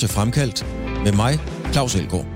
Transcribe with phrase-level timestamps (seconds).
[0.00, 0.66] til Fremkaldt
[1.04, 1.38] med mig,
[1.72, 2.26] Claus Elgaard.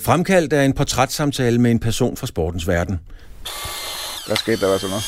[0.00, 3.00] Fremkaldt er en portrætssamtale med en person fra sportens verden.
[4.26, 5.04] Hvad skete der sådan noget?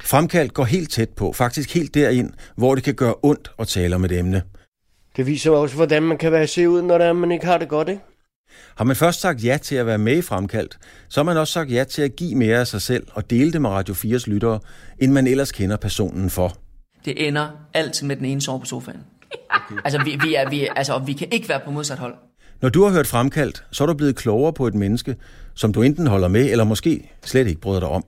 [0.00, 3.94] Fremkaldt går helt tæt på, faktisk helt derind, hvor det kan gøre ondt at tale
[3.94, 4.42] om et emne.
[5.16, 7.58] Det viser også, hvordan man kan være se ud, når det er, man ikke har
[7.58, 8.02] det godt, ikke?
[8.76, 10.78] Har man først sagt ja til at være med i Fremkaldt,
[11.08, 13.52] så har man også sagt ja til at give mere af sig selv og dele
[13.52, 14.60] det med Radio 4's lyttere,
[14.98, 16.56] end man ellers kender personen for.
[17.04, 19.00] Det ender altid med den ene sove på sofaen.
[19.84, 22.14] altså, vi, vi, er, vi, er, altså, vi kan ikke være på modsat hold.
[22.62, 25.16] Når du har hørt Fremkaldt, så er du blevet klogere på et menneske,
[25.54, 28.04] som du enten holder med, eller måske slet ikke bryder dig om.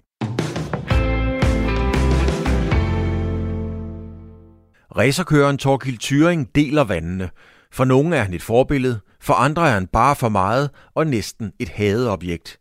[4.97, 7.31] Racerkøren Torkild Thyring deler vandene.
[7.73, 11.53] For nogle er han et forbillede, for andre er han bare for meget og næsten
[11.59, 12.59] et hadeobjekt.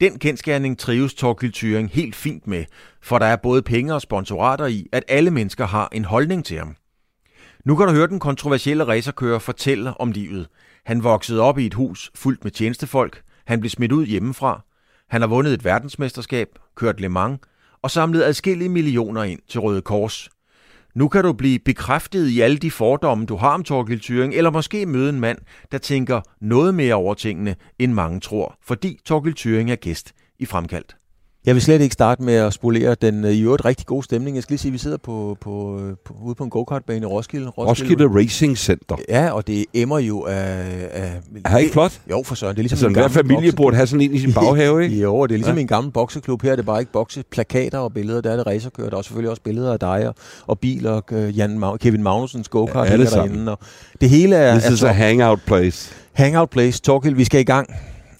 [0.00, 2.64] Den kendskærning trives Torkild Thyring helt fint med,
[3.02, 6.58] for der er både penge og sponsorater i, at alle mennesker har en holdning til
[6.58, 6.76] ham.
[7.64, 10.48] Nu kan du høre den kontroversielle racerkører fortælle om livet.
[10.84, 13.22] Han voksede op i et hus fuldt med tjenestefolk.
[13.46, 14.64] Han blev smidt ud hjemmefra.
[15.08, 17.40] Han har vundet et verdensmesterskab, kørt Le Mans
[17.82, 20.30] og samlet adskillige millioner ind til Røde Kors.
[20.94, 24.50] Nu kan du blive bekræftet i alle de fordomme, du har om Torgild Thyring, eller
[24.50, 25.38] måske møde en mand,
[25.72, 30.46] der tænker noget mere over tingene, end mange tror, fordi Torgild Thyring er gæst i
[30.46, 30.96] Fremkaldt.
[31.46, 34.36] Jeg vil slet ikke starte med at spolere den øh, i øvrigt rigtig gode stemning.
[34.36, 37.04] Jeg skal lige sige, at vi sidder på, på, på, ude på en go-kartbane i
[37.06, 37.48] Roskilde.
[37.48, 38.96] Roskilde, Roskilde Racing Center.
[39.08, 40.64] Ja, og det emmer jo af...
[40.92, 41.12] af
[41.44, 42.00] er ikke flot?
[42.10, 42.56] Jo, for søren.
[42.56, 43.56] Det er ligesom altså, en hver familie bokseklub.
[43.56, 44.96] burde have sådan en i sin baghave, ikke?
[45.02, 45.60] jo, og det er ligesom Ja.
[45.60, 46.42] en gammel bokseklub.
[46.42, 48.20] Her er det bare ikke bokseplakater og billeder.
[48.20, 48.90] Der er det racerkører.
[48.90, 50.14] Der er selvfølgelig også billeder af dig og,
[50.46, 50.90] og biler.
[50.90, 53.52] Og øh, Jan Mag- Kevin Magnusens go-kart Ja, derinde.
[53.52, 53.58] Og
[54.00, 54.58] det hele er...
[54.58, 55.94] This is er a hangout place.
[56.12, 56.80] Hangout Place.
[56.82, 57.74] Torkild, vi skal i gang.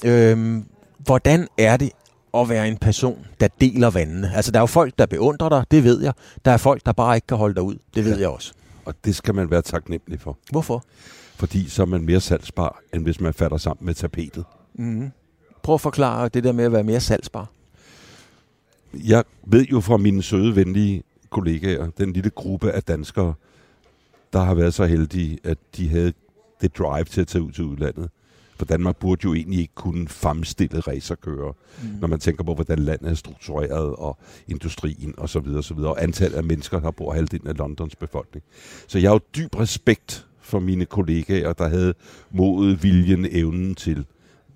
[0.05, 0.65] Øhm,
[0.99, 1.91] hvordan er det
[2.35, 4.35] at være en person, der deler vandene?
[4.35, 6.13] Altså, der er jo folk, der beundrer dig, det ved jeg.
[6.45, 8.53] Der er folk, der bare ikke kan holde dig ud, det ved jeg også.
[8.85, 10.39] Og det skal man være taknemmelig for.
[10.51, 10.85] Hvorfor?
[11.37, 14.45] Fordi så er man mere salgsbar, end hvis man fatter sammen med tapetet.
[14.75, 15.11] Mm.
[15.63, 17.51] Prøv at forklare det der med at være mere salgsbar.
[18.95, 23.35] Jeg ved jo fra mine søde, venlige kollegaer, den lille gruppe af danskere,
[24.33, 26.13] der har været så heldige, at de havde
[26.61, 28.11] det drive til at tage ud til udlandet.
[28.57, 31.89] For Danmark burde jo egentlig ikke kunne fremstille racerkører, mm.
[32.01, 35.23] når man tænker på, hvordan landet er struktureret, og industrien osv.
[35.23, 37.97] Og, så videre, og, så videre, og antallet af mennesker, der bor halvdelen af Londons
[37.97, 38.45] befolkning.
[38.87, 41.95] Så jeg har jo dyb respekt for mine kollegaer, der havde
[42.31, 44.07] modet, viljen, evnen til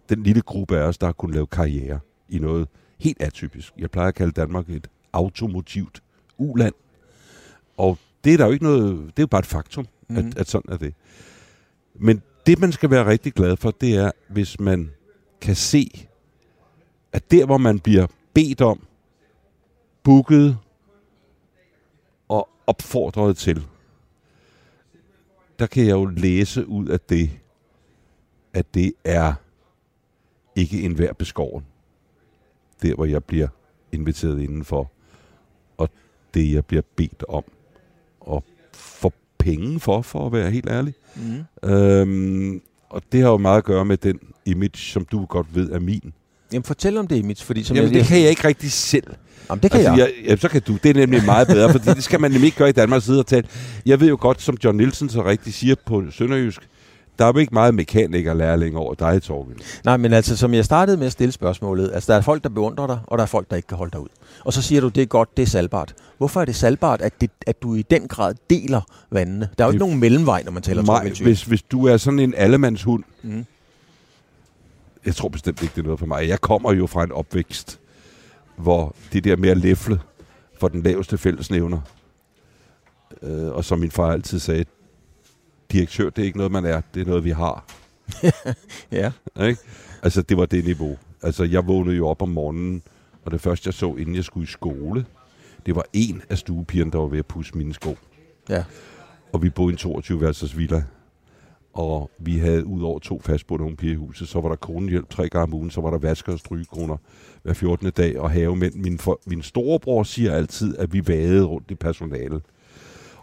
[0.09, 3.73] den lille gruppe af os, der har kunnet lave karriere i noget helt atypisk.
[3.79, 6.03] Jeg plejer at kalde Danmark et automotivt
[6.39, 6.75] uland.
[7.77, 10.17] Og det er der jo ikke noget, det er jo bare et faktum, mm.
[10.17, 10.95] At, at sådan er det.
[12.01, 14.91] Men det, man skal være rigtig glad for, det er, hvis man
[15.41, 16.09] kan se,
[17.13, 18.87] at der, hvor man bliver bedt om,
[20.03, 20.59] booket
[22.29, 23.67] og opfordret til,
[25.59, 27.31] der kan jeg jo læse ud af det,
[28.53, 29.35] at det er
[30.57, 31.67] ikke en beskoven.
[32.83, 33.49] Der, hvor jeg bliver
[33.93, 34.93] inviteret indenfor,
[35.77, 35.89] og
[36.35, 37.45] det, jeg bliver bedt om,
[38.21, 40.95] og får penge for, for at være helt ærlig.
[41.17, 41.69] Mm.
[41.71, 42.61] Øhm,
[42.91, 45.79] og det har jo meget at gøre med den image, som du godt ved er
[45.79, 46.13] min.
[46.53, 49.07] Jamen fortæl om det, Emil, fordi som Jamen, jeg, det kan jeg ikke rigtig selv.
[49.51, 49.99] Jamen, det kan altså, jeg.
[49.99, 50.25] jeg.
[50.25, 50.79] Jamen, så kan du.
[50.83, 53.19] Det er nemlig meget bedre, fordi det skal man nemlig ikke gøre i Danmark side
[53.19, 53.47] og tale.
[53.87, 56.61] Jeg ved jo godt, som John Nielsen så rigtig siger på Sønderjysk,
[57.19, 59.59] der er jo ikke meget mekaniker lærling over dig, Torgild.
[59.85, 62.49] Nej, men altså, som jeg startede med at stille spørgsmålet, altså, der er folk, der
[62.49, 64.09] beundrer dig, og der er folk, der ikke kan holde dig ud.
[64.45, 65.95] Og så siger du, det er godt, det er salgbart.
[66.19, 68.81] Hvorfor er det salgbart, at, det, at du i den grad deler
[69.11, 69.49] vandene?
[69.59, 71.97] Der er jo ikke Det- nogen mellemvej, når man taler Nej, hvis, hvis du er
[71.97, 73.45] sådan en allemandshund, Mm.
[75.07, 76.29] jeg tror bestemt ikke, det er noget for mig.
[76.29, 77.79] Jeg kommer jo fra en opvækst,
[78.57, 80.01] hvor det der med at læfle
[80.61, 81.81] for den laveste fællesnævner,
[83.23, 84.65] øh, og som min far altid sagde,
[85.73, 87.65] direktør, det er ikke noget, man er, det er noget, vi har.
[88.93, 89.13] Ja.
[89.41, 89.61] Ikke?
[90.03, 90.99] Altså, det var det niveau.
[91.23, 92.83] Altså, jeg vågnede jo op om morgenen,
[93.25, 95.07] og det første, jeg så, inden jeg skulle i skole,
[95.67, 97.97] det var en af stuepigerne, der var ved at pusse mine sko.
[98.49, 98.65] Ja.
[99.33, 100.85] Og vi boede i en 22-værelses villa.
[101.73, 105.11] Og vi havde ud over to fastboende unge piger i huset, så var der kronehjælp
[105.11, 106.97] tre gange om ugen, så var der vasker og strygekroner
[107.43, 107.91] hver 14.
[107.91, 108.75] dag og havemænd.
[108.75, 112.43] Min, for, min storebror siger altid, at vi vadede rundt i personalet.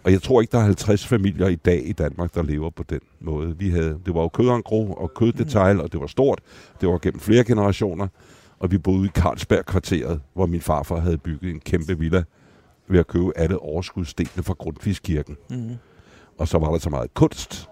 [0.05, 2.83] Og jeg tror ikke, der er 50 familier i dag i Danmark, der lever på
[2.83, 3.57] den måde.
[3.57, 6.41] Vi havde, det var jo kødangro og køddetail, og det var stort.
[6.81, 8.07] Det var gennem flere generationer.
[8.59, 12.23] Og vi boede i Carlsberg-kvarteret, hvor min farfar havde bygget en kæmpe villa
[12.87, 15.37] ved at købe alle overskudstenene fra Grundtvigskirken.
[15.49, 15.75] Mm.
[16.37, 17.69] Og så var der så meget kunst,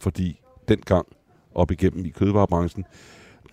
[0.00, 1.06] fordi dengang
[1.54, 2.84] op igennem i kødvarebranchen,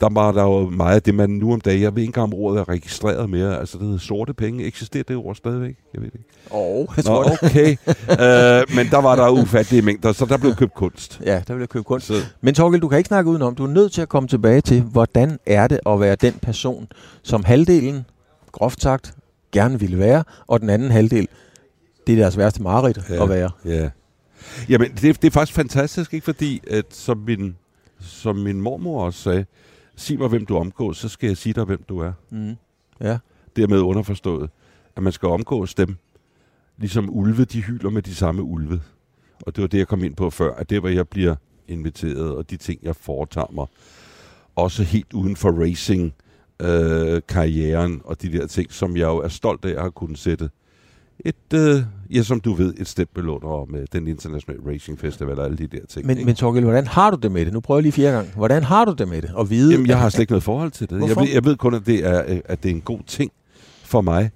[0.01, 2.24] der var der jo meget af det, man nu om dagen, jeg ved ikke engang
[2.24, 5.75] om ordet er registreret mere, altså det hedder sorte penge, eksisterer det ord stadigvæk?
[5.94, 6.30] Jeg ved det ikke.
[6.50, 7.38] Og jeg Nå, det.
[7.44, 7.69] okay.
[8.69, 11.21] øh, men der var der ufattelige mængder, så der blev købt kunst.
[11.25, 12.07] Ja, der vil jeg købe kunst.
[12.07, 13.56] Så, Men Torgild, du kan ikke snakke udenom.
[13.56, 16.88] Du er nødt til at komme tilbage til, hvordan er det at være den person,
[17.24, 18.06] som halvdelen,
[18.51, 19.13] groft sagt,
[19.51, 21.27] gerne ville være, og den anden halvdel,
[22.07, 23.24] det er deres værste mareridt Ja.
[23.24, 23.50] at være.
[23.65, 23.89] ja.
[24.69, 26.24] Jamen, det, det er faktisk fantastisk, ikke?
[26.24, 27.56] Fordi, at som min,
[28.01, 29.45] som min mormor også sagde,
[30.01, 32.13] sig mig, hvem du omgås, så skal jeg sige dig, hvem du er.
[32.30, 32.56] Mm.
[33.01, 33.18] Ja.
[33.56, 34.50] Dermed underforstået,
[34.95, 35.95] at man skal omgås dem,
[36.77, 38.81] ligesom ulve, de hyler med de samme ulve.
[39.42, 41.36] Og det var det, jeg kom ind på før, at det, hvor jeg bliver
[41.68, 43.68] inviteret, og de ting, jeg foretager mig,
[44.56, 46.13] også helt uden for racing,
[46.62, 50.18] øh, karrieren og de der ting, som jeg jo er stolt af at have kunnet
[50.18, 50.50] sætte
[51.25, 51.83] et, øh,
[52.15, 55.68] ja, som du ved, et stempel under med den internationale racing festival og alle de
[55.68, 56.07] der ting.
[56.07, 56.25] Men, ikke?
[56.25, 57.53] men Torgild, hvordan har du det med det?
[57.53, 58.27] Nu prøver jeg lige fjerde gang.
[58.35, 59.31] Hvordan har du det med det?
[59.39, 61.07] At vide, Jamen, jeg har slet ikke noget forhold til det.
[61.07, 63.31] Jeg ved, jeg ved kun, at det, er, øh, at det er en god ting
[63.83, 64.31] for mig.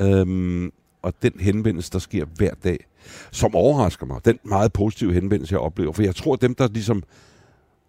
[0.00, 2.86] Øhm, og den henvendelse, der sker hver dag,
[3.30, 5.92] som overrasker mig, den meget positive henvendelse, jeg oplever.
[5.92, 7.02] For jeg tror, at dem, der ligesom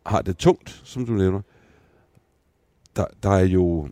[0.06, 1.42] har det tungt, som du nævner,
[2.96, 3.88] der, der er jo...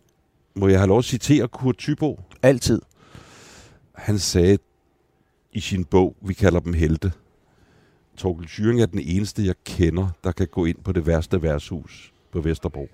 [0.54, 2.20] Må jeg have lov at citere Kurt Thybo?
[2.42, 2.80] Altid.
[3.98, 4.58] Han sagde
[5.52, 7.12] i sin bog, vi kalder dem helte,
[8.16, 12.12] Torkel Thyring er den eneste, jeg kender, der kan gå ind på det værste værtshus
[12.32, 12.88] på Vesterbro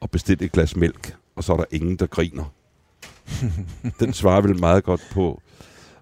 [0.00, 2.52] og bestille et glas mælk, og så er der ingen, der griner.
[4.00, 5.42] den svarer vel meget godt på,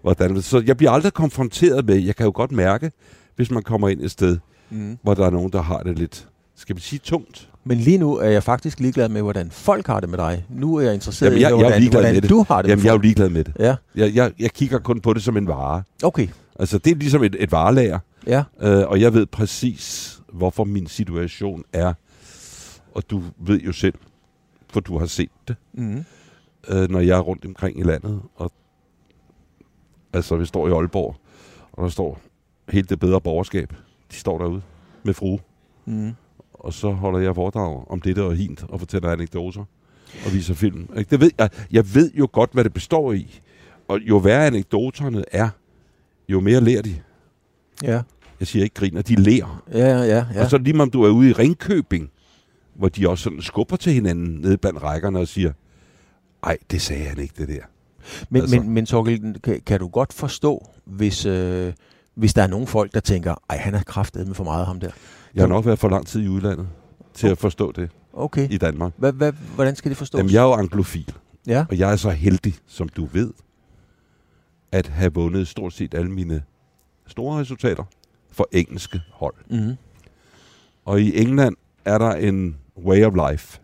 [0.02, 0.42] hvordan...
[0.42, 2.92] Så jeg bliver aldrig konfronteret med, jeg kan jo godt mærke,
[3.36, 4.38] hvis man kommer ind et sted,
[4.72, 4.98] Mm.
[5.02, 7.50] hvor der er nogen, der har det lidt, skal vi sige, tungt.
[7.70, 10.44] Men lige nu er jeg faktisk ligeglad med, hvordan folk har det med dig.
[10.48, 12.68] Nu er jeg interesseret Jamen, i, jeg- jeg er hvordan, ligeglad hvordan du har det
[12.68, 13.56] Jamen, med jeg er jo ligeglad med det.
[13.58, 15.82] Ja, Jeg, jeg, jeg kigger kun på det som en vare.
[16.02, 16.28] okay.
[16.58, 17.98] Altså, det er ligesom et, et varelager.
[18.26, 18.42] Ja.
[18.62, 21.92] Øh, og jeg ved præcis, hvorfor min situation er.
[22.94, 23.94] Og du ved jo selv,
[24.72, 26.04] for du har set det, Mm.
[26.68, 28.20] øh, når jeg er rundt omkring i landet.
[28.36, 28.52] Og,
[30.12, 31.16] altså, vi står i Aalborg,
[31.72, 32.20] og der står
[32.68, 33.72] helt det bedre borgerskab.
[34.10, 34.62] De står derude
[35.02, 35.38] med frue.
[35.84, 36.12] Mm.
[36.60, 39.64] Og så holder jeg foredrag om det der og hint, og fortæller anekdoter
[40.26, 40.86] og viser film.
[41.10, 41.50] Det ved jeg.
[41.70, 43.40] Jeg ved jo godt, hvad det består i.
[43.88, 45.48] Og jo værre anekdoterne er,
[46.28, 46.96] jo mere lærer de.
[47.82, 48.02] Ja.
[48.40, 49.62] Jeg siger ikke griner, de lærer.
[49.72, 50.44] Ja, ja, ja.
[50.44, 52.10] Og så lige om du er ude i Ringkøbing,
[52.74, 55.52] hvor de også sådan skubber til hinanden nede blandt rækkerne og siger,
[56.42, 57.62] ej, det sagde han ikke, det der.
[58.30, 61.72] Men, Altså- men, men Torgild, kan, kan du godt forstå, hvis, øh,
[62.14, 64.80] hvis der er nogle folk, der tænker, ej, han har kraftet med for meget ham
[64.80, 64.90] der.
[65.34, 66.68] Jeg har nok været for lang tid i udlandet
[67.14, 68.48] til at forstå det Okay.
[68.50, 68.92] i Danmark.
[68.96, 70.18] Hva, hva, hvordan skal det forstås?
[70.18, 71.14] Jamen, jeg er jo anglofil,
[71.46, 71.64] Ja.
[71.70, 73.32] og jeg er så heldig, som du ved,
[74.72, 76.42] at have vundet stort set alle mine
[77.06, 77.84] store resultater
[78.30, 79.34] for engelske hold.
[79.50, 79.76] Mm.
[80.84, 83.60] Og i England er der en way of life,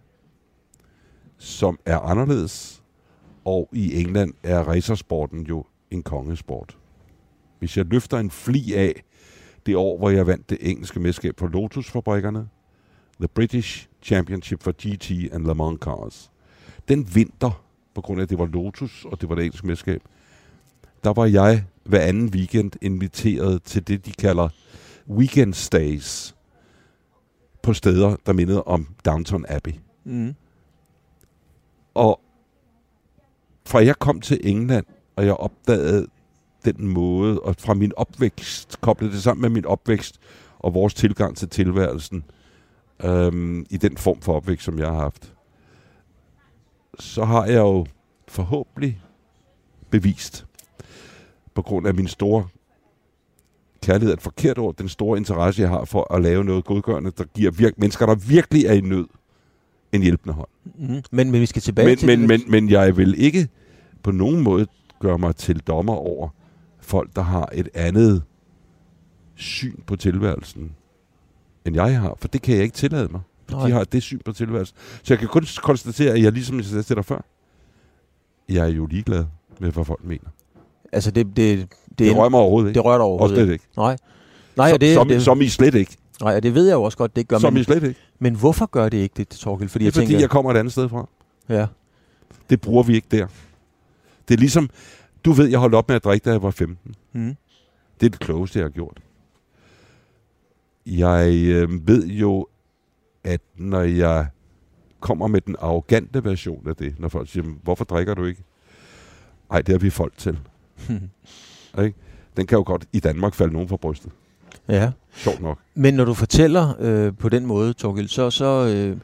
[1.39, 2.83] som er anderledes.
[3.45, 6.77] Og i England er racersporten jo en kongesport.
[7.59, 9.03] Hvis jeg løfter en fli af
[9.67, 12.49] det år, hvor jeg vandt det engelske mesterskab for Lotus-fabrikkerne,
[13.21, 16.31] The British Championship for GT and Le Mans Cars,
[16.89, 17.63] den vinter,
[17.95, 20.03] på grund af at det var Lotus, og det var det engelske mesterskab,
[21.05, 24.49] der var jeg hver anden weekend inviteret til det, de kalder
[25.09, 26.37] weekend stays
[27.63, 29.73] på steder, der mindede om Downton Abbey.
[30.05, 30.35] Mm.
[31.95, 32.21] Og
[33.67, 34.87] fra jeg kom til England,
[35.17, 36.07] og jeg opdagede
[36.73, 40.19] den måde, og fra min opvækst, koblede det sammen med min opvækst
[40.59, 42.25] og vores tilgang til tilværelsen,
[43.05, 45.33] øhm, i den form for opvækst, som jeg har haft,
[47.01, 47.87] så har jeg jo
[48.29, 49.01] forhåbentlig
[49.91, 50.47] bevist,
[51.55, 52.49] på grund af min store
[53.83, 57.13] kærlighed er et forkert ord, den store interesse, jeg har for at lave noget godgørende,
[57.19, 59.07] der giver virk- mennesker, der virkelig er i nød,
[59.93, 60.49] en hjælpende hånd.
[60.65, 61.03] Mm.
[61.11, 62.29] Men, men vi skal tilbage Men, til men, det.
[62.29, 63.49] men, men jeg vil ikke
[64.03, 64.67] på nogen måde
[65.01, 66.29] gøre mig til dommer over
[66.87, 68.23] folk, der har et andet
[69.35, 70.71] syn på tilværelsen,
[71.65, 72.15] end jeg har.
[72.21, 73.21] For det kan jeg ikke tillade mig.
[73.51, 73.67] Nej.
[73.67, 74.77] de har det syn på tilværelsen.
[75.03, 77.21] Så jeg kan kun konstatere, at jeg ligesom jeg sagde til dig før,
[78.49, 79.25] jeg er jo ligeglad
[79.59, 80.29] med, hvad folk mener.
[80.93, 81.37] Altså, det, det,
[81.89, 82.75] det, Det rører mig overhovedet ikke.
[82.79, 83.65] det rører dig overhovedet slet ikke.
[83.77, 83.97] Nej.
[84.57, 85.97] Nej, og som, det, som, det, som I slet ikke.
[86.23, 87.39] nej, og det ved jeg jo også godt, det ikke gør.
[87.39, 88.01] Som Men, I slet ikke.
[88.19, 89.69] men hvorfor gør det ikke det, Torgild?
[89.69, 91.09] Fordi Det er jeg fordi, tænker, jeg kommer et andet sted fra.
[91.49, 91.67] ja.
[92.51, 93.27] Det bruger vi ikke der.
[94.29, 94.71] Det er ligesom,
[95.27, 96.95] du ved, jeg holdt op med at drikke, da jeg var 15.
[97.13, 97.37] Mm.
[98.01, 99.01] Det er det klogeste, jeg har gjort.
[100.87, 102.47] Jeg øh, ved jo,
[103.25, 104.27] at når jeg
[105.01, 108.43] kommer med den arrogante version af det, når folk siger, hvorfor drikker du ikke?
[109.51, 110.39] Ej, det har vi folk til.
[111.85, 111.95] Ikke?
[112.37, 114.13] Den kan jo godt i Danmark falde nogen for brystet.
[114.69, 114.93] Ja.
[115.15, 115.59] Sjovt nok.
[115.75, 118.97] Men når du fortæller øh, på den måde, Torgild, så, så, øh,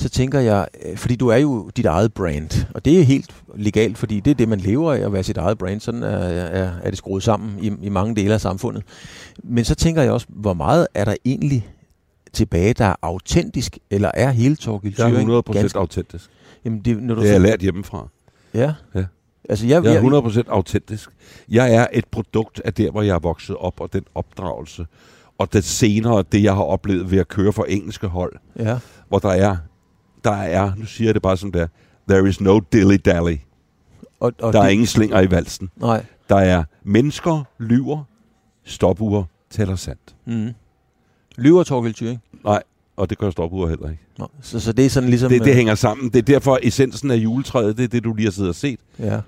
[0.00, 3.30] så tænker jeg, øh, fordi du er jo dit eget brand, og det er helt
[3.54, 5.80] legalt, fordi det er det, man lever af at være sit eget brand.
[5.80, 8.82] Sådan er, er, er det skruet sammen i, i mange dele af samfundet.
[9.44, 11.68] Men så tænker jeg også, hvor meget er der egentlig
[12.32, 16.30] tilbage, der er autentisk, eller er hele Torgild Jeg er 100% ganske- autentisk.
[16.64, 18.08] Jamen, det, når du Det har jeg lært hjemmefra.
[18.54, 18.72] Ja.
[18.94, 19.04] Ja.
[19.48, 21.10] Altså, jeg, Jeg jeg, er 100% autentisk.
[21.48, 24.86] Jeg er et produkt af der, hvor jeg er vokset op, og den opdragelse.
[25.38, 28.78] Og det senere, det jeg har oplevet ved at køre for engelske hold, ja.
[29.08, 29.56] hvor der er,
[30.24, 31.66] der er, nu siger jeg det bare som det er,
[32.08, 33.38] there is no dilly-dally.
[34.20, 35.70] Og, og Der er det, ingen slinger i valsen.
[35.76, 36.04] Nej.
[36.28, 38.04] Der er mennesker, lyver,
[38.64, 40.14] stopuger, tæller sandt.
[40.26, 40.50] Mm.
[41.36, 42.20] Lyver Torgild Thyring?
[42.44, 42.62] Nej,
[42.96, 44.02] og det gør stopuger heller ikke.
[44.18, 45.30] Nå, så, så det er sådan ligesom...
[45.30, 46.08] Det, det øh, hænger sammen.
[46.10, 48.80] Det er derfor essensen af juletræet, det er det, du lige har siddet og set.
[48.98, 49.20] Ja,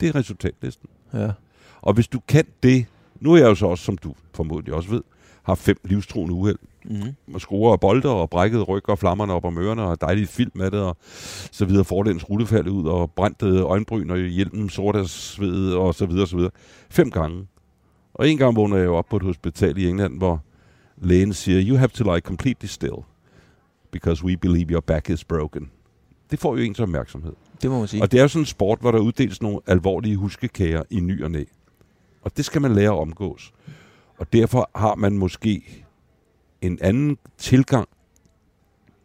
[0.00, 0.88] Det er resultatlisten.
[1.14, 1.30] ja.
[1.82, 2.86] Og hvis du kan det,
[3.20, 5.02] nu er jeg jo så også, som du formodentlig også ved,
[5.42, 6.58] har fem livstruende uheld.
[6.84, 7.14] Mm.
[7.26, 10.60] Med skruer og bolder og brækket ryg og flammerne op om ørerne og dejlige film
[10.60, 10.96] af det og
[11.52, 11.84] så videre.
[11.84, 16.28] Fordens rullefald ud og brændte øjenbryn og hjelmen sort af sved og så videre og
[16.28, 16.50] så videre.
[16.90, 17.46] Fem gange.
[18.14, 20.42] Og en gang vågner jeg jo op på et hospital i England, hvor
[20.96, 22.96] lægen siger, you have to lie completely still,
[23.90, 25.70] because we believe your back is broken.
[26.30, 27.32] Det får jo ens opmærksomhed.
[27.62, 28.02] Det må man sige.
[28.02, 31.24] Og det er jo sådan en sport, hvor der uddeles nogle alvorlige huskekager i ny
[31.24, 31.44] og næ.
[32.22, 33.52] Og det skal man lære at omgås.
[34.18, 35.84] Og derfor har man måske
[36.62, 37.88] en anden tilgang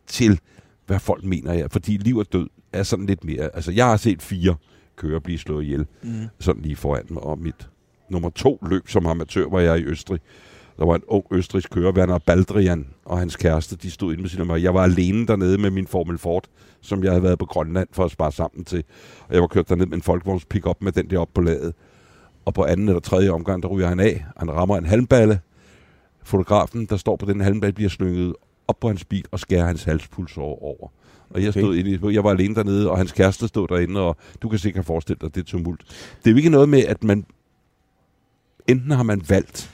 [0.07, 0.39] til,
[0.85, 1.67] hvad folk mener er.
[1.71, 3.49] Fordi liv og død er sådan lidt mere...
[3.55, 4.55] Altså, jeg har set fire
[4.95, 6.09] kører blive slået ihjel, Mm.
[6.39, 7.23] sådan lige foran mig.
[7.23, 7.69] Og mit
[8.09, 10.19] nummer to løb som amatør var jeg i Østrig.
[10.77, 14.39] Der var en ung østrigsk kører, Werner Baldrian, og hans kæreste, de stod inde med
[14.39, 14.63] af mig.
[14.63, 16.43] Jeg var alene dernede med min Formel Ford,
[16.81, 18.83] som jeg havde været på Grønland for at spare sammen til.
[19.27, 21.73] Og jeg var kørt derned med en folkevogns pick-up med den der op på ladet.
[22.45, 24.25] Og på anden eller tredje omgang, der ryger han af.
[24.37, 25.39] Han rammer en halmballe.
[26.25, 28.35] Fotografen, der står på den halmballe, bliver slynget
[28.67, 30.91] op på hans bil og skærer hans halspuls over.
[31.29, 31.59] Og jeg, Okay.
[31.61, 34.59] stod inde, i- jeg var alene dernede, og hans kæreste stod derinde, og du kan
[34.59, 35.79] sikkert forestille dig det tumult.
[36.23, 37.25] Det er jo ikke noget med, at man...
[38.67, 39.71] Enten har man valgt,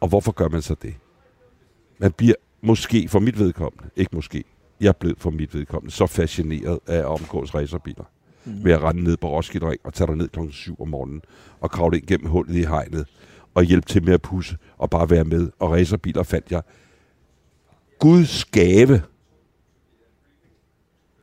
[0.00, 0.94] og hvorfor gør man så det?
[1.98, 4.44] Man bliver måske, for mit vedkommende, ikke måske,
[4.80, 8.04] jeg blevet for mit vedkommende, så fascineret af at omgås racerbiler.
[8.44, 8.64] Mm.
[8.64, 11.22] Ved at rende ned på Roskilde og tage dig ned klokken 7 om morgenen
[11.60, 13.06] og kravle ind gennem hullet i hegnet
[13.54, 15.50] og hjælpe til med at pusse og bare være med.
[15.58, 16.62] Og racerbiler fandt jeg
[17.98, 19.02] Guds gave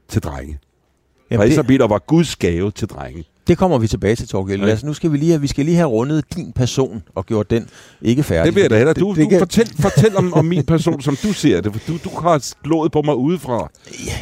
[0.07, 0.59] til drenge.
[1.31, 3.25] Jamen, det, Racerbiler var Guds gave til drenge.
[3.47, 4.61] Det kommer vi tilbage til, Torgild.
[4.63, 4.69] Ja.
[4.69, 7.49] Altså, nu skal vi lige have, vi skal lige have rundet din person og gjort
[7.49, 7.67] den
[8.01, 8.55] ikke færdig.
[8.55, 8.93] Det jeg da hellere.
[8.93, 11.73] Det- Du, det du kan- fortæl, fortæl om, om min person, som du ser det.
[11.73, 13.69] For du, du har slået på mig udefra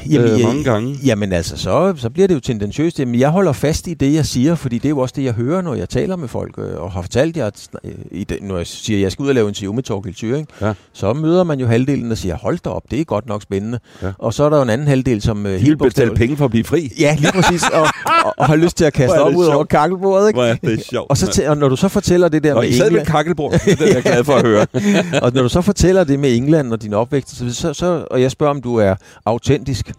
[0.10, 0.98] Jamen, øh, jeg- mange gange.
[1.06, 3.00] Jamen altså, så, så bliver det jo tendentiøst.
[3.00, 5.34] Men jeg holder fast i det, jeg siger, fordi det er jo også det, jeg
[5.34, 8.38] hører, når jeg taler med folk, øh, og har fortalt jer, at, øh, i det,
[8.42, 10.74] når jeg siger, at jeg skal ud og lave en interview med Torgild Thyring, Ja.
[10.94, 13.80] så møder man jo halvdelen og siger, hold da op, det er godt nok spændende.
[14.01, 14.12] Ja.
[14.18, 16.38] Og så er der jo en anden halvdel, som øh, helt vil betale bogstaveligt- penge
[16.38, 16.92] for at blive fri.
[17.00, 17.82] Ja, lige præcis, og,
[18.25, 19.70] og, og har lyst til at kaste Hvor er op det ud over sjovt.
[19.70, 20.38] kakkelbordet, ikke?
[20.38, 21.10] Hvor er det sjovt.
[21.10, 23.08] Og, så til, og når du så fortæller det der og med I sad England,
[23.08, 23.51] et kakkelbord.
[23.51, 24.67] Det er jeg glad for at høre.
[25.24, 28.22] og når du så fortæller det med England og din opvækst, så, så, så, og
[28.22, 29.91] jeg spørger, om du er autentisk,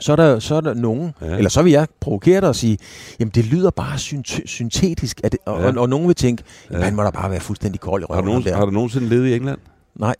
[0.00, 1.26] så er der, så er der nogen, Ja.
[1.36, 2.78] eller så vil jeg provokere dig og sige,
[3.20, 5.68] jamen det lyder bare synt- syntetisk, er det, og, Ja.
[5.68, 6.78] og, og nogen vil tænke, Ja.
[6.78, 8.24] man må da bare være fuldstændig kold i Har røven.
[8.24, 8.56] du, nogen, der.
[8.56, 9.58] har du nogensinde levet i England?
[9.94, 10.14] Nej.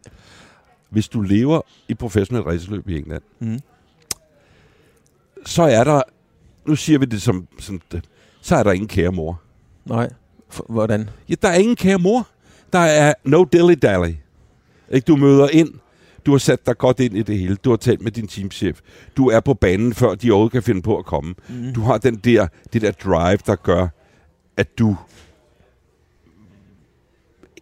[0.91, 3.59] Hvis du lever i professionel racerløb i England, Mm.
[5.47, 6.03] så er der,
[6.67, 8.05] nu siger vi det som, som det,
[8.41, 9.41] så er der ingen kære mor.
[9.85, 10.11] Nej.
[10.69, 11.11] Hvordan?
[11.29, 12.29] Ja, der er ingen kære mor.
[12.73, 14.15] Der er no dilly-dally.
[14.91, 15.05] Ikke?
[15.07, 15.75] Du møder ind,
[16.27, 18.81] du har sat dig godt ind i det hele, du har talt med din teamchef,
[19.17, 21.35] du er på banen, før de overhovedet kan finde på at komme.
[21.49, 21.75] Mm.
[21.75, 23.89] Du har den der, det der drive, der gør,
[24.57, 24.97] at du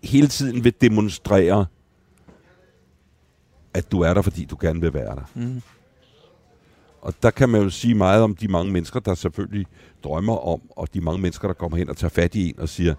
[0.03, 1.67] hele tiden vil demonstrere,
[3.75, 5.31] at du er der, fordi du gerne vil være der.
[5.35, 5.63] Mm.
[7.07, 9.67] Og der kan man jo sige meget om de mange mennesker, der selvfølgelig
[10.05, 12.69] drømmer om, og de mange mennesker, der kommer hen og tager fat i en og
[12.69, 12.95] siger,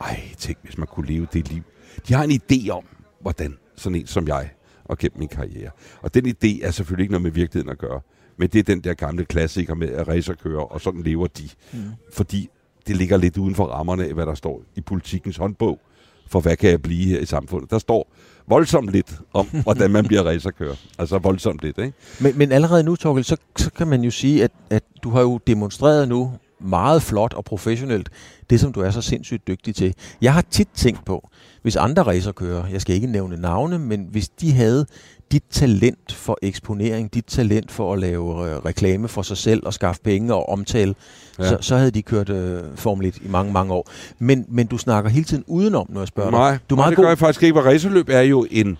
[0.00, 1.62] ej, tænk, hvis man kunne leve det liv.
[2.08, 2.84] De har en idé om,
[3.20, 4.50] hvordan sådan en som jeg
[4.84, 5.70] og gennem min karriere.
[6.02, 8.00] Og den idé er selvfølgelig ikke noget med virkeligheden at gøre.
[8.36, 11.48] Men det er den der gamle klassiker med at racerkøre, og sådan lever de.
[11.72, 11.78] Mm.
[12.12, 12.48] Fordi
[12.86, 15.80] det ligger lidt uden for rammerne af, hvad der står i politikens håndbog.
[16.26, 17.70] For hvad kan jeg blive her i samfundet?
[17.70, 18.12] Der står
[18.46, 20.74] voldsomt lidt om, hvordan man bliver racerkører.
[20.98, 21.92] Altså voldsomt lidt, ikke?
[22.20, 25.20] Men, men allerede nu, Torgild, så, så kan man jo sige, at, at du har
[25.20, 28.08] jo demonstreret nu meget flot og professionelt,
[28.50, 29.94] det som du er så sindssygt dygtig til.
[30.20, 31.28] Jeg har tit tænkt på,
[31.62, 34.86] hvis andre racerkører, jeg skal ikke nævne navne, men hvis de havde
[35.32, 39.74] dit talent for eksponering, dit talent for at lave øh, reklame for sig selv og
[39.74, 40.94] skaffe penge og omtale,
[41.38, 41.48] ja.
[41.48, 43.90] så, så havde de kørt øh, Formel 1 i mange, mange år.
[44.18, 46.60] Men, men du snakker hele tiden udenom, når jeg spørger Nej, dig.
[46.70, 47.04] Du er nej meget det god.
[47.04, 48.78] gør jeg faktisk ikke, for racerløb er jo en,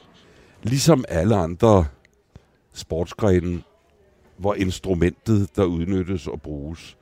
[0.62, 1.85] ligesom alle andre
[2.75, 3.62] sportsgrene,
[4.37, 6.97] hvor instrumentet, der udnyttes og bruges,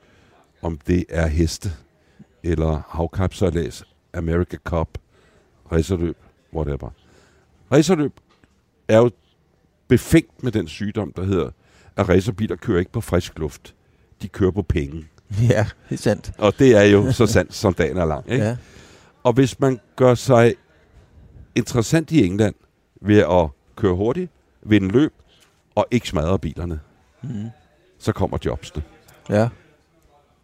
[0.63, 1.71] om det er heste,
[2.43, 4.97] eller havkapsejlads, America Cup,
[5.71, 6.17] racerløb,
[6.53, 6.89] whatever.
[7.71, 8.13] Racerløb
[8.87, 9.11] er jo
[9.87, 11.49] befængt med den sygdom, der hedder,
[11.95, 13.75] at racerbiler kører ikke på frisk luft.
[14.21, 15.05] De kører på penge.
[15.49, 16.31] Ja, det er sandt.
[16.37, 18.31] Og det er jo så sandt, som dagen er lang.
[18.31, 18.45] Ikke?
[18.45, 18.57] Ja.
[19.23, 20.55] Og hvis man gør sig
[21.55, 22.55] interessant i England
[23.01, 25.13] ved at køre hurtigt, vinde løb
[25.75, 26.79] og ikke smadre bilerne,
[27.25, 27.45] Mm.
[27.99, 28.83] så kommer jobsene.
[29.29, 29.49] ja.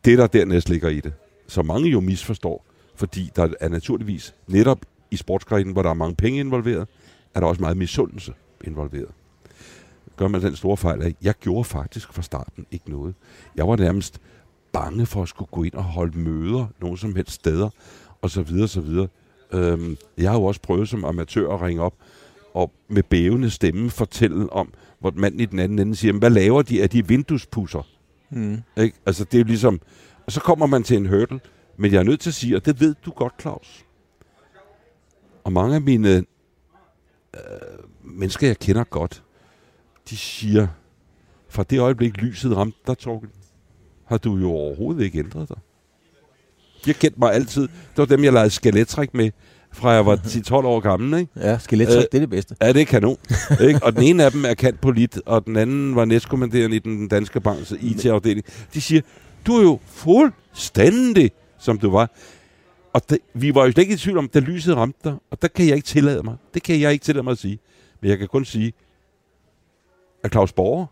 [0.06, 1.14] Det, der dernæst ligger i det,
[1.48, 2.66] så mange jo misforstår,
[2.96, 4.80] fordi der er naturligvis netop
[5.12, 6.88] i sportsgrenen, hvor der er mange penge involveret,
[7.36, 9.10] er der også meget misundelse involveret.
[10.18, 13.16] Gør man den store fejl af, jeg gjorde faktisk fra starten ikke noget.
[13.56, 14.22] Jeg var nærmest
[14.72, 17.70] bange for at skulle gå ind og holde møder nogen som helst steder,
[18.22, 19.08] og så videre, så videre.
[19.54, 21.94] Øhm, jeg har jo også prøvet som amatør at ringe op
[22.54, 26.62] og med bævende stemme fortælle om, hvor manden i den anden ende siger, hvad laver
[26.62, 26.82] de?
[26.82, 27.88] Er de vinduespusser?
[28.30, 28.62] Mm.
[28.78, 28.98] Ikke?
[29.06, 29.82] Altså, det er jo ligesom...
[30.26, 31.40] Og så kommer man til en hurdle,
[31.78, 33.86] men jeg er nødt til at sige, og det ved du godt, Claus.
[35.44, 36.10] Og mange af mine
[37.34, 37.42] øh,
[38.04, 39.24] mennesker, jeg kender godt,
[40.10, 40.68] de siger,
[41.50, 43.32] fra det øjeblik, lyset ramte dig, Torgild,
[44.06, 45.58] har du jo overhovedet ikke ændret dig.
[46.88, 47.62] Jeg kendte mig altid.
[47.62, 49.32] Det var dem, jeg lavede skelettræk med,
[49.72, 50.16] fra jeg var
[50.52, 51.32] 10-12 år gammel, ikke?
[51.36, 52.56] Ja, skelettrik, Øh, det er det bedste.
[52.62, 53.18] Ja, det er kanon.
[53.68, 53.80] ikke?
[53.84, 57.08] Og den ene af dem er kant polit, og den anden var næstkommanderende i den
[57.08, 58.46] danske banks IT-afdeling.
[58.74, 59.02] De siger,
[59.48, 62.12] du er jo fuldstændig, som du var.
[62.94, 65.42] Og det, vi var jo slet ikke i tvivl om, da lyset ramte dig, og
[65.42, 66.36] der kan jeg ikke tillade mig.
[66.54, 67.60] Det kan jeg ikke tillade mig at sige.
[68.02, 68.74] Men jeg kan kun sige,
[70.24, 70.86] at Claus Borger,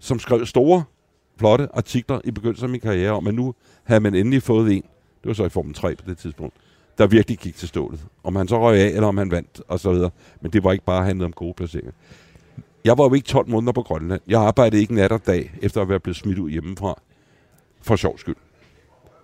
[0.00, 0.84] som skrev store,
[1.38, 3.54] flotte artikler i begyndelsen af min karriere om, at nu
[3.84, 4.82] havde man endelig fået en,
[5.22, 6.56] det var så i Formel 3 på det tidspunkt,
[6.98, 8.00] der virkelig gik til stålet.
[8.24, 10.10] Om han så røg af, eller om han vandt, og så videre.
[10.40, 11.92] Men det var ikke bare handlet om gode placeringer.
[12.84, 14.20] Jeg var jo ikke 12 måneder på Grønland.
[14.28, 17.00] Jeg arbejdede ikke nat og dag, efter at være blevet smidt ud hjemmefra.
[17.82, 18.36] For sjov skyld.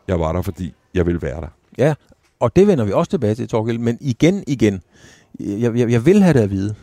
[0.08, 1.48] Jeg var der, fordi jeg ville være der.
[1.78, 1.94] Ja,
[2.40, 3.78] og det vender vi også tilbage til, Torgild.
[3.78, 4.82] Men igen, igen.
[5.40, 6.74] Jeg, jeg, jeg vil have det at vide.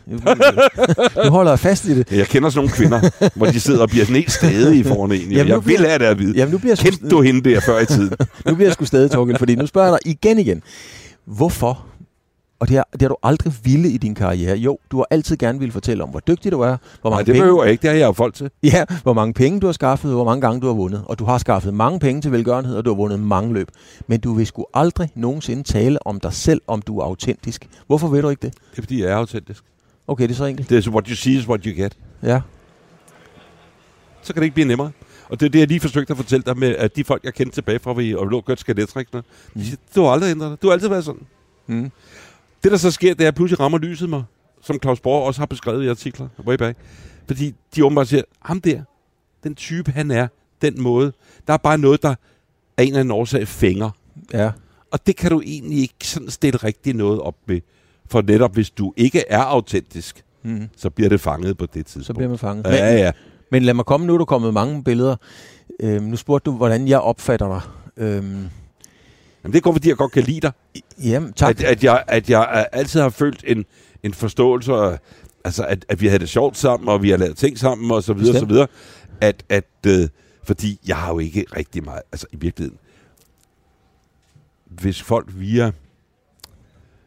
[1.24, 2.12] Nu holder jeg fast i det.
[2.12, 5.18] Jeg kender sådan nogle kvinder, hvor de sidder og bliver sådan helt stadige foran en.
[5.20, 6.36] Jamen, Jeg, jeg bliver- vil have det at vide.
[6.36, 8.12] Jamen, nu bliver Kendte du hende der før i tiden?
[8.46, 10.62] Nu bliver jeg sgu stadig, Torgild, fordi nu spørger jeg dig igen igen.
[11.26, 11.86] Hvorfor?
[12.62, 14.56] Og det har, det har du aldrig ville i din karriere.
[14.56, 17.18] Jo, du har altid gerne ville fortælle om, hvor dygtig du er, hvor Nej, mange,
[17.18, 17.82] det penge, behøver jeg ikke.
[17.82, 18.50] Det har jeg jo folk til.
[18.62, 21.04] ja, hvor mange penge du har skaffet, hvor mange gange du har vundet.
[21.06, 23.68] Og du har skaffet mange penge til velgørenhed, og du har vundet mange løb.
[24.06, 27.68] Men du vil sgu aldrig nogensinde tale om dig selv, om du er autentisk.
[27.86, 28.54] Hvorfor vil du ikke det?
[28.70, 29.64] Det er, fordi jeg er autentisk.
[30.08, 30.70] Okay, det er så enkelt.
[30.70, 31.96] Det er what you see is what you get.
[32.22, 32.40] Ja.
[34.22, 34.90] Så kan det ikke blive nemmere.
[35.28, 37.34] Og det er det, jeg lige forsøgte at fortælle dig med, at de folk, jeg
[37.34, 39.22] kendte tilbage fra, vi og lå og kørte skeletriksene,
[39.54, 40.62] de siger, du har aldrig ændret dig.
[40.62, 41.26] Du har altid været sådan.
[41.66, 41.90] Mm.
[42.62, 44.24] Det, der så sker, det er, at pludselig rammer lyset mig,
[44.62, 46.78] som Claus Borg også har beskrevet i artikler way back.
[47.26, 48.82] Fordi de åbenbart siger, ham der,
[49.44, 50.28] den type han er,
[50.62, 51.12] den måde,
[51.46, 52.14] der er bare noget, der
[52.76, 53.90] af en eller anden årsag fænger.
[54.32, 54.50] Ja.
[54.90, 57.60] Og det kan du egentlig ikke sådan stille rigtig noget op med.
[58.10, 60.68] For netop hvis du ikke er autentisk, Mm.
[60.76, 62.06] så bliver det fanget på det tidspunkt.
[62.06, 62.64] Så bliver man fanget.
[62.64, 63.12] Ja, ja.
[63.50, 65.16] Men lad mig komme, nu er der kommet mange billeder.
[65.80, 67.60] Øhm, nu spurgte du, hvordan jeg opfatter dig.
[68.04, 68.48] Øhm,
[69.44, 70.52] Jamen, det er kun fordi, jeg godt kan lide dig.
[71.04, 71.50] jamen, tak.
[71.50, 73.64] At, at, jeg, at jeg altid har følt en,
[74.02, 74.98] en forståelse, og,
[75.44, 78.02] altså at, at vi havde det sjovt sammen, og vi har lavet ting sammen, og
[78.02, 78.66] så videre, og så videre.
[79.20, 80.08] At, at, øh,
[80.44, 82.78] fordi jeg har jo ikke rigtig meget, altså i virkeligheden,
[84.66, 85.72] hvis folk via,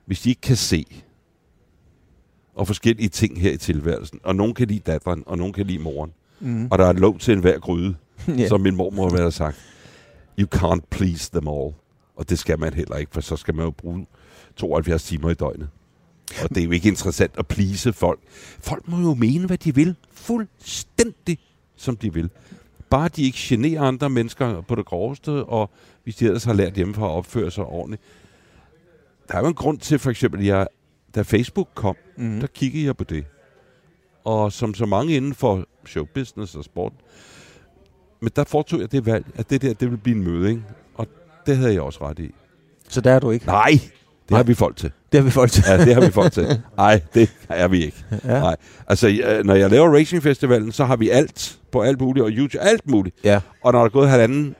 [0.05, 0.85] hvis de ikke kan se,
[2.55, 5.79] og forskellige ting her i tilværelsen, og nogen kan lide datteren, og nogen kan lide
[5.79, 6.67] moren, Mm.
[6.71, 7.95] og der er lov til enhver gryde,
[8.29, 8.47] yeah.
[8.49, 9.57] som min mormor ville have sagt.
[10.39, 11.73] You can't please them all.
[12.15, 14.07] Og det skal man heller ikke, for så skal man jo bruge
[14.55, 15.69] 72 timer i døgnet.
[16.43, 18.19] Og det er jo ikke interessant at please folk.
[18.59, 19.95] Folk må jo mene, hvad de vil.
[20.11, 21.39] Fuldstændig,
[21.75, 22.29] som de vil.
[22.89, 25.69] Bare de ikke generer andre mennesker på det groveste, og
[26.03, 28.01] hvis de ellers har lært hjemmefra at opføre sig ordentligt.
[29.27, 30.67] Der er jo en grund til, for eksempel, jeg,
[31.15, 32.39] da Facebook kom, Mm.
[32.39, 33.25] der kiggede jeg på det.
[34.23, 36.93] Og som så mange inden for showbusiness og sport,
[38.19, 40.65] men der foretog jeg det valg, at det der, det ville blive en møding.
[40.67, 40.75] Og
[41.45, 42.31] det havde jeg også ret i.
[42.89, 43.45] Så der er du ikke.
[43.45, 43.79] Nej,
[44.29, 44.91] det har vi folk til.
[45.11, 45.63] Det har vi folk til.
[45.67, 46.47] Ja, det har vi folk til.
[46.77, 48.05] Nej, det er vi ikke.
[48.25, 48.39] Ja.
[48.39, 48.55] Nej.
[48.87, 52.59] Altså, når jeg laver Racing Festivalen, så har vi alt på alt muligt, og YouTube,
[52.63, 53.15] alt muligt.
[53.23, 53.39] Ja.
[53.63, 54.55] Og når der er gået halvanden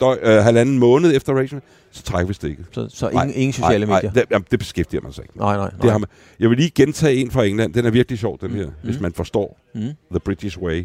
[0.00, 2.66] døg, øh, halvanden måned efter racen, så trækker vi stikket.
[2.72, 4.12] Så, så ingen, ingen sociale nej, medier?
[4.12, 5.44] Nej, det, jamen, det beskæftiger man sig ikke med.
[5.44, 5.70] Nej, nej.
[5.70, 5.80] nej.
[5.82, 6.08] Det har man.
[6.40, 7.74] Jeg vil lige gentage en fra England.
[7.74, 8.72] Den er virkelig sjov, den her, Mm.
[8.82, 9.80] hvis man forstår Mm.
[10.10, 10.84] The British Way.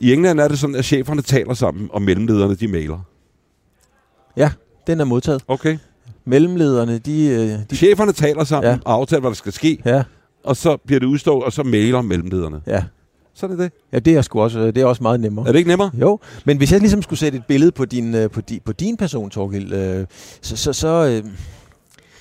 [0.00, 2.98] I England er det sådan, at cheferne taler sammen, og mellemlederne, de mailer.
[4.36, 4.50] Ja,
[4.86, 5.42] den er modtaget.
[5.48, 5.78] Okay?
[6.24, 7.26] Mellemlederne, de...
[7.26, 8.78] øh, de Cheferne taler sammen Ja.
[8.84, 10.02] og aftaler, hvad der skal ske, ja,
[10.44, 12.60] og så bliver det udstået, og så mailer mellemlederne.
[12.66, 12.84] ja.
[13.34, 13.72] Så er det det.
[13.92, 15.48] Ja, det er sgu også, øh, det er også meget nemmere.
[15.48, 15.90] Er det ikke nemmere?
[16.00, 18.72] Jo, men hvis jeg ligesom skulle sætte et billede på din, øh, på di, på
[18.72, 20.06] din person, Torgild, øh,
[20.40, 21.30] så, så, så, øh,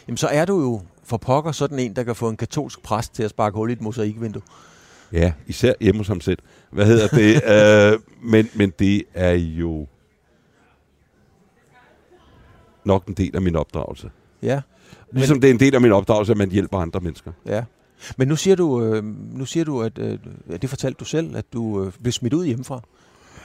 [0.07, 3.15] jamen, så er du jo for pokker sådan en, der kan få en katolsk præst
[3.15, 4.41] til at sparke hul i et mosaikvindue.
[5.13, 6.37] Ja, især hjemme hos ham selv.
[6.71, 7.41] Hvad hedder det?
[7.93, 9.87] øh, men, men det er jo
[12.83, 14.09] nok en del af min opdragelse.
[14.41, 14.61] Ja,
[15.11, 17.31] Ligesom det er en del af min opdragelse, at man hjælper andre mennesker.
[17.45, 17.63] ja.
[18.17, 19.03] Men nu siger du, øh,
[19.37, 20.19] nu siger du at øh,
[20.61, 22.81] det fortalte du selv, at du øh, blev smidt ud hjemmefra.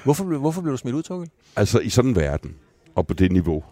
[0.04, 1.30] Hvorfor, hvorfor blev du smidt ud, Torgild?
[1.56, 2.54] Altså i sådan en verden,
[2.94, 3.64] og på det niveau,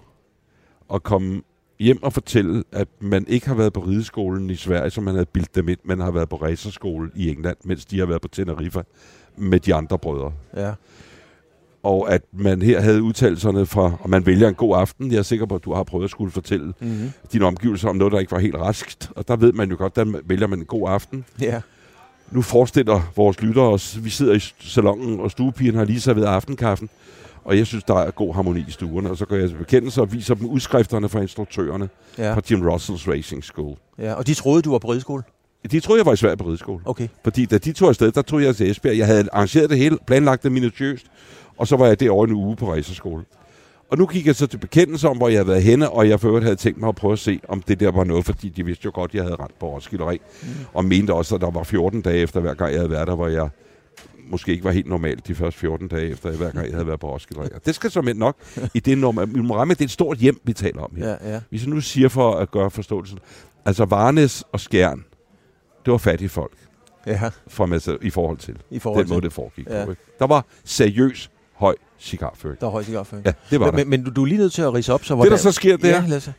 [0.94, 1.42] at komme
[1.78, 5.26] hjem og fortælle, at man ikke har været på rideskolen i Sverige, som man havde
[5.26, 8.28] bildt dem ind, man har været på racerskole i England, mens de har været på
[8.28, 8.84] Tenerife
[9.36, 10.32] med de andre brødre.
[10.56, 10.72] Ja,
[11.82, 15.12] Og at man her havde udtalelserne fra, og man vælger en god aften.
[15.12, 17.10] Jeg er sikker på, at du har prøvet at skulle fortælle mm-hmm.
[17.32, 19.10] dine omgivelser om noget, der ikke var helt raskt.
[19.16, 21.24] Og der ved man jo godt, der vælger man en god aften.
[21.40, 21.60] ja,
[22.30, 26.88] Nu forestiller vores lyttere os, vi sidder i salongen, og stuepigeren har lige serveret aftenkaffen.
[27.44, 29.10] Og jeg synes, der er god harmoni i stuerne.
[29.10, 32.62] Og så går jeg til bekendelse og viser dem udskrifterne fra instruktørerne ja, fra Jim
[32.68, 33.76] Russells Racing School.
[33.98, 34.12] ja.
[34.14, 35.22] Og de troede, du var på rideskole?
[35.70, 36.82] De troede, jeg var i Sverige på rideskole.
[36.84, 37.08] Okay.
[37.24, 38.98] Fordi da de tog afsted, der tog jeg til Esbjerg.
[38.98, 41.06] Jeg havde arrangeret det hele, planlagt det minutiøst,
[41.58, 43.24] og så var jeg derovre en uge på racerskole.
[43.90, 46.20] Og nu gik jeg så til bekendelse om, hvor jeg havde været henne, og jeg
[46.20, 48.48] for øvrigt havde tænkt mig at prøve at se, om det der var noget, fordi
[48.48, 50.20] de vidste jo godt, at jeg havde rent på Roskilde Ring.
[50.42, 50.48] Mm.
[50.72, 53.14] Og mente også, at der var 14 dage efter hver gang, jeg havde været der,
[53.14, 53.48] hvor jeg
[54.28, 57.00] måske ikke var helt normalt de første 14 dage efter, hver gang jeg havde været
[57.00, 57.54] på Roskilde Ring.
[57.54, 58.36] Og det skal som nok
[58.74, 59.34] i det normalt.
[59.34, 61.08] Vi må ramme, det er et stort hjem, vi taler om her.
[61.08, 61.40] Ja, ja.
[61.50, 63.18] Hvis jeg nu siger for at gøre forståelsen,
[63.64, 65.04] altså Varnes og Skjern,
[65.84, 66.52] det var fattige folk
[67.06, 69.66] Ja, fra, altså, i forhold til i forhold den måde, til, det foregik.
[69.66, 69.80] Ja.
[69.80, 69.86] Ja.
[70.18, 72.60] Der var seriøs høj cigarføring.
[72.60, 73.26] der er højt cigarføring.
[73.26, 73.84] Ja, det var men, der.
[73.84, 75.30] men, men du, du er lige nødt til at rise op, så Det, hvordan...
[75.30, 76.32] der så sker, det ja, er, lad os se.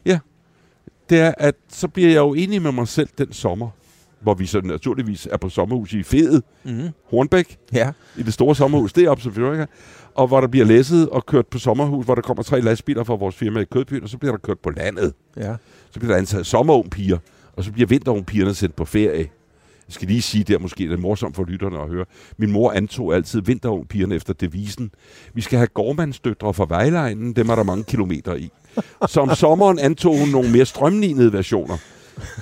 [1.10, 3.70] det er, at så bliver jeg jo enig med mig selv den sommer,
[4.22, 6.90] hvor vi så naturligvis er på sommerhus i Fede, Mhm.
[7.10, 9.68] Hornbæk, Ja, i det store sommerhus deroppe, ikke har,
[10.16, 13.16] og hvor der bliver læsset og kørt på sommerhus, hvor der kommer tre lastbiler fra
[13.16, 15.14] vores firma i Kødbyen, og så bliver der kørt på landet.
[15.38, 15.56] ja.
[15.92, 17.18] Så bliver der ansat sommerungpiger,
[17.58, 19.30] og så bliver vinterungpigerne sendt på ferie.
[19.88, 22.06] Jeg skal lige sige, det er måske lidt morsomt for lytterne at høre.
[22.38, 24.92] Min mor antog altid vinterungpigerne efter devisen.
[25.34, 28.50] Vi skal have gårdmandsdøtre fra Vejleinen, dem er der mange kilometer i.
[29.08, 31.78] Så om sommeren antog hun nogle mere strømlignede versioner,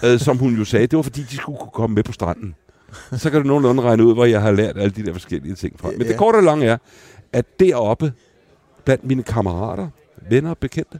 [0.06, 2.56] øh, som hun jo sagde, det var fordi, de skulle kunne komme med på stranden.
[3.18, 5.80] Så kan du nogenlunde regne ud, hvor jeg har lært alle de der forskellige ting
[5.80, 5.90] fra.
[5.92, 6.08] Men Ja.
[6.08, 6.78] det korte og lange er,
[7.34, 8.14] at deroppe,
[8.86, 9.88] blandt mine kammerater,
[10.30, 11.00] venner og bekendte,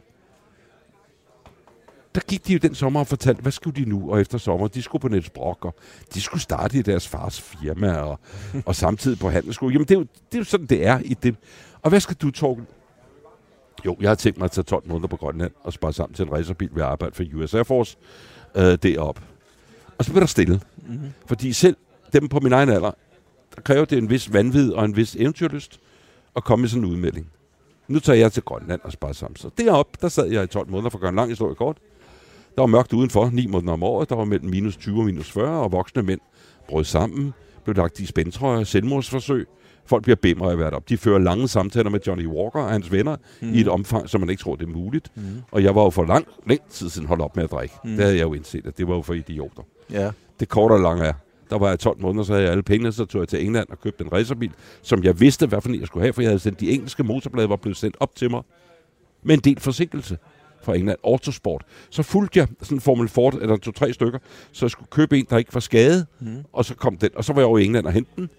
[2.14, 4.10] der gik de jo den sommer og fortalte, hvad skulle de nu?
[4.10, 5.74] Og efter sommer, de skulle på Niels Brock, og
[6.14, 8.20] de skulle starte i deres fars firma, og,
[8.66, 9.72] og samtidig på handelsskole.
[9.72, 11.36] Jamen, det er, jo, det er jo sådan, det er i det.
[11.82, 12.66] Og hvad skal du, Torgen?
[13.86, 16.24] Jo, jeg har tænkt mig at tage 12 måneder på Grønland og spare sammen til
[16.24, 17.96] en racerbil ved at arbejde for US Air Force
[18.54, 19.20] øh, derop.
[19.98, 20.60] Og så bliver der stille.
[20.76, 21.12] Mm-hmm.
[21.26, 21.76] Fordi selv
[22.12, 22.90] dem på min egen alder,
[23.56, 25.80] der kræver det en vis vanvid og en vis eventyrlyst
[26.36, 27.26] at komme med sådan en udmelding.
[27.88, 29.36] Nu tager jeg til Grønland og sparer sammen.
[29.36, 31.76] Så deroppe, der sad jeg i 12 måneder for at gøre en lang historie kort.
[32.54, 34.08] Der var mørkt udenfor, 9 måneder om året.
[34.08, 36.20] Der var mellem minus 20 og minus 40, og voksne mænd
[36.68, 37.32] brød sammen,
[37.64, 39.46] blev lagt i spændtrøjer, selvmordsforsøg.
[39.86, 40.88] Folk bliver bimmer af være op.
[40.88, 43.54] De fører lange samtaler med Johnny Walker og hans venner mm.
[43.54, 45.12] i et omfang, som man ikke tror, det er muligt.
[45.14, 45.22] Mm.
[45.50, 47.74] Og jeg var jo for lang, lang tid siden holdt op med at drikke.
[47.84, 47.90] Mm.
[47.90, 49.62] Det havde jeg jo indset, at det var jo for idioter.
[49.90, 50.10] Ja.
[50.40, 51.12] Det korte og lange er,
[51.50, 53.68] der var jeg 12 måneder, så havde jeg alle pengene, så tog jeg til England
[53.70, 56.30] og købte en racerbil, som jeg vidste, hvad for en jeg skulle have, for jeg
[56.30, 58.42] havde sendt de engelske motorblade, var blevet sendt op til mig
[59.22, 60.18] med en del forsinkelse
[60.62, 61.64] fra England, Autosport.
[61.90, 64.18] Så fulgte jeg sådan en Formel Ford, eller to-tre stykker,
[64.52, 66.36] så jeg skulle købe en, der ikke var skadet, Mm.
[66.52, 68.30] og så kom den, og så var jeg over i England og hente den,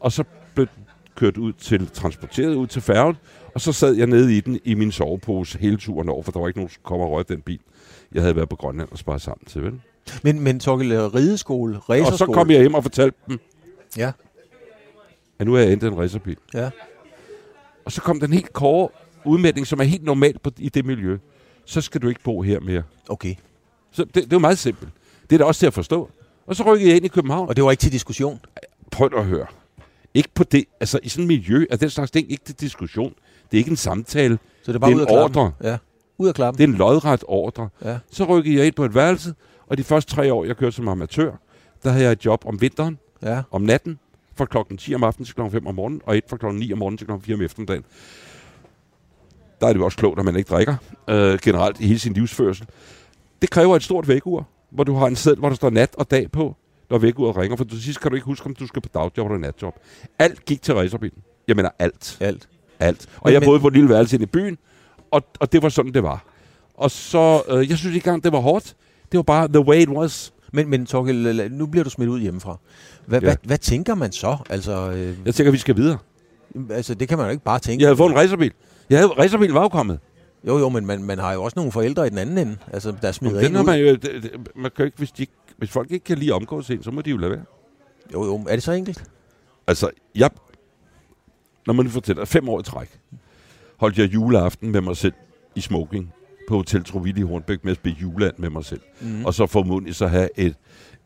[0.00, 0.84] og så blev den
[1.16, 3.16] kørt ud til, transporteret ud til færgen,
[3.54, 6.40] og så sad jeg nede i den i min sovepose hele turen over, for der
[6.40, 7.60] var ikke nogen, der komme og røre den bil.
[8.14, 9.80] Jeg havde været på Grønland og sparet sammen til, vel?
[10.22, 12.12] Men, men Torgild, øh, rideskole, racerskole...
[12.12, 13.38] Og så kom jeg hjem og fortalte dem,
[13.96, 14.12] Ja.
[15.38, 16.36] at nu har jeg hentet en racerbil.
[16.54, 16.70] Ja.
[17.84, 18.88] Og så kom den helt kåre
[19.24, 21.18] udmelding, som er helt normalt på, i det miljø.
[21.66, 22.82] Så skal du ikke bo her mere.
[23.08, 23.34] Okay.
[23.92, 24.90] Så det, det er jo meget simpelt.
[25.30, 26.10] Det er da også til at forstå.
[26.46, 27.48] Og så rykkede jeg ind i København.
[27.48, 28.40] Og det var ikke til diskussion?
[28.90, 29.46] Prøv at høre.
[30.14, 33.14] Ikke på det, altså i sådan et miljø er den slags ting ikke til diskussion.
[33.50, 34.38] Det er ikke en samtale.
[34.62, 35.52] Så det var Det er ud en af ordre.
[35.62, 35.76] Ja.
[36.18, 36.58] Ud af klappen?
[36.58, 37.68] Det er en lodret ordre.
[37.84, 37.98] Ja.
[38.10, 39.34] Så rykkede jeg ind på et værelse,
[39.66, 41.32] og de første tre år, jeg kørte som amatør,
[41.84, 43.42] der havde jeg et job om vinteren, Ja.
[43.50, 43.98] om natten,
[44.34, 46.72] fra klokken 10 om aftenen til klokken 5 om morgenen, og et fra klokken 9
[46.72, 47.84] om morgenen til klokken 4 om eftermiddagen.
[49.60, 50.74] Der er det jo også klogt, at man ikke drikker
[51.08, 52.66] øh, generelt i hele sin livsførsel.
[53.42, 56.10] Det kræver et stort vækkeur, hvor du har en sæd, hvor der står nat og
[56.10, 56.56] dag på,
[56.90, 57.56] når vækkeuret ringer.
[57.56, 59.74] For til sidst kan du ikke huske, om du skal på dagjob eller natjob.
[60.18, 61.18] Alt gik til racerbilen.
[61.48, 62.16] Jeg mener alt.
[62.20, 62.48] Alt.
[62.80, 63.06] Alt.
[63.16, 64.58] Og Men- jeg boede på et lille værelse i byen,
[65.10, 66.24] og, og det var sådan, det var.
[66.74, 68.74] Og så, øh, jeg synes ikke engang, det var hårdt.
[69.12, 70.32] Det var bare the way it was.
[70.52, 72.58] Men, men Torgild, nu bliver du smidt ud hjemmefra.
[73.06, 73.26] Hvad, Ja.
[73.26, 74.36] hvad, hvad tænker man så?
[74.50, 75.98] Altså, øh, Jeg tænker, vi skal videre.
[76.70, 77.82] altså, det kan man jo ikke bare tænke.
[77.82, 78.52] Jeg havde fået en racerbil.
[78.90, 79.98] Jeg havde, racerbilen var jo kommet.
[80.46, 82.94] Jo, jo, men man, man har jo også nogle forældre i den anden ende, altså,
[83.02, 83.64] der smider Den en ud.
[83.64, 86.70] man jo, det, man kan jo ikke, hvis, de, hvis folk ikke kan lide omgås
[86.70, 87.44] ind, så må de jo lade være.
[88.12, 89.04] Jo, jo, er det så enkelt?
[89.66, 90.30] Altså, jeg,
[91.66, 93.00] når man fortæller, fem år i træk,
[93.76, 95.14] holdt jeg juleaften med mig selv
[95.54, 96.12] i smoking
[96.48, 98.80] på Hotel Troville i Hornbæk med at spille juleand med mig selv.
[99.00, 99.24] Mm.
[99.24, 100.54] Og så formodentlig så have et,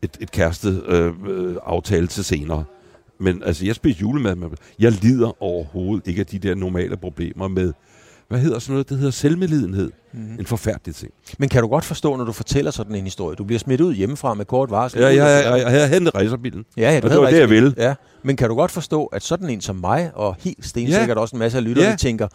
[0.01, 2.63] et, et kæreste øh, øh, aftale til senere.
[3.21, 4.57] Men altså, jeg spiste julemad med mig.
[4.79, 7.73] Jeg lider overhovedet ikke af de der normale problemer med,
[8.27, 8.89] hvad hedder sådan noget?
[8.89, 9.91] Det hedder selvmedlidenhed.
[10.13, 10.39] Mm.
[10.39, 11.11] En forfærdelig ting.
[11.37, 13.35] Men kan du godt forstå, når du fortæller sådan en historie?
[13.35, 14.99] Du bliver smidt ud hjemmefra med kort varsel.
[14.99, 16.65] Ja, jeg, jeg, jeg, havde hentet racerbilen.
[16.77, 17.73] Ja, ja, du Og det var det, jeg ville.
[17.77, 21.21] Ja, men kan du godt forstå, at sådan en som mig, og helt stensikkert Ja.
[21.21, 21.95] også en masse af lytterne, Ja.
[21.95, 22.27] tænker,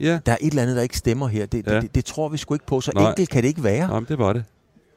[0.00, 1.46] Ja, der er et eller andet, der ikke stemmer her.
[1.46, 1.74] Det, Ja.
[1.74, 2.80] det, det, det tror vi sgu ikke på.
[2.80, 3.08] Så Nej.
[3.08, 3.94] enkelt kan det ikke være.
[3.94, 4.44] Jamen, det var det.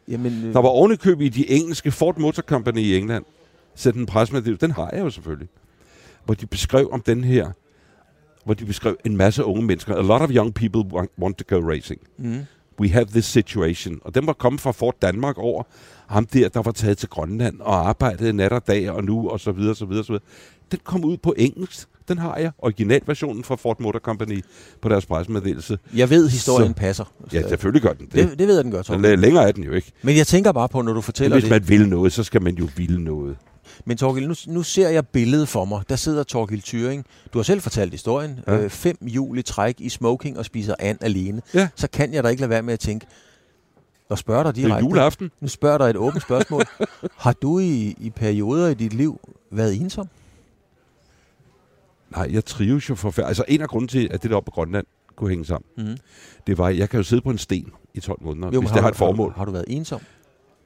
[0.07, 3.25] Jamen, øh, Der var ovenikøb i de engelske Ford Motor Company i England.
[3.75, 4.61] Sæt en presmeddelelse.
[4.65, 5.47] Den har jeg jo selvfølgelig.
[6.25, 7.51] Hvor de beskrev om den her.
[8.45, 9.95] Hvor de beskrev en masse unge mennesker.
[9.95, 11.99] A lot of young people want, want to go racing.
[12.17, 12.39] mm,
[12.79, 13.99] We have this situation.
[14.01, 15.63] Og den var kommet fra Ford Danmark over.
[16.07, 19.39] Ham der, der var taget til Grønland og arbejdede nat og dag og nu og
[19.39, 20.23] så videre, så videre, så videre.
[20.71, 21.87] Den kom ud på engelsk.
[22.07, 22.51] Den har jeg.
[22.57, 24.43] Originalversionen fra Ford Motor Company
[24.81, 25.77] på deres presmeddelelse.
[25.95, 27.05] jeg ved, historien Så- passer.
[27.33, 28.13] Ja, selvfølgelig gør den det.
[28.29, 29.05] det, det ved jeg, den gør, Torben.
[29.05, 29.91] Er længere er den jo ikke.
[30.01, 31.49] Men jeg tænker bare på, når du Men fortæller hvis det.
[31.51, 33.37] man vil noget, så skal man jo ville noget.
[33.85, 35.83] Men Torgild, nu, nu ser jeg billedet for mig.
[35.89, 37.05] Der sidder Torgild Thyring.
[37.33, 38.39] Du har selv fortalt historien.
[38.47, 38.57] Ja.
[38.57, 41.41] Øh, fem jul i træk i smoking og spiser and alene.
[41.53, 41.67] Ja.
[41.75, 43.05] Så kan jeg da ikke lade være med at tænke,
[44.09, 44.85] og spørge dig Det er direkte.
[44.89, 45.31] juleaften.
[45.41, 46.63] Nu spørger dig et åbent spørgsmål.
[47.17, 49.19] har du i, i perioder i dit liv
[49.51, 50.07] været ensom?
[52.15, 53.27] Nej, jeg trives jo forfærdeligt.
[53.27, 54.85] Altså en af grunden til, at det der oppe på Grønland
[55.15, 55.97] kunne hænge sammen, Mm.
[56.47, 58.71] det var, at jeg kan jo sidde på en sten i 12 måneder, Jo, hvis
[58.71, 59.27] det har du- et formål.
[59.27, 60.01] Har du, har du været ensom?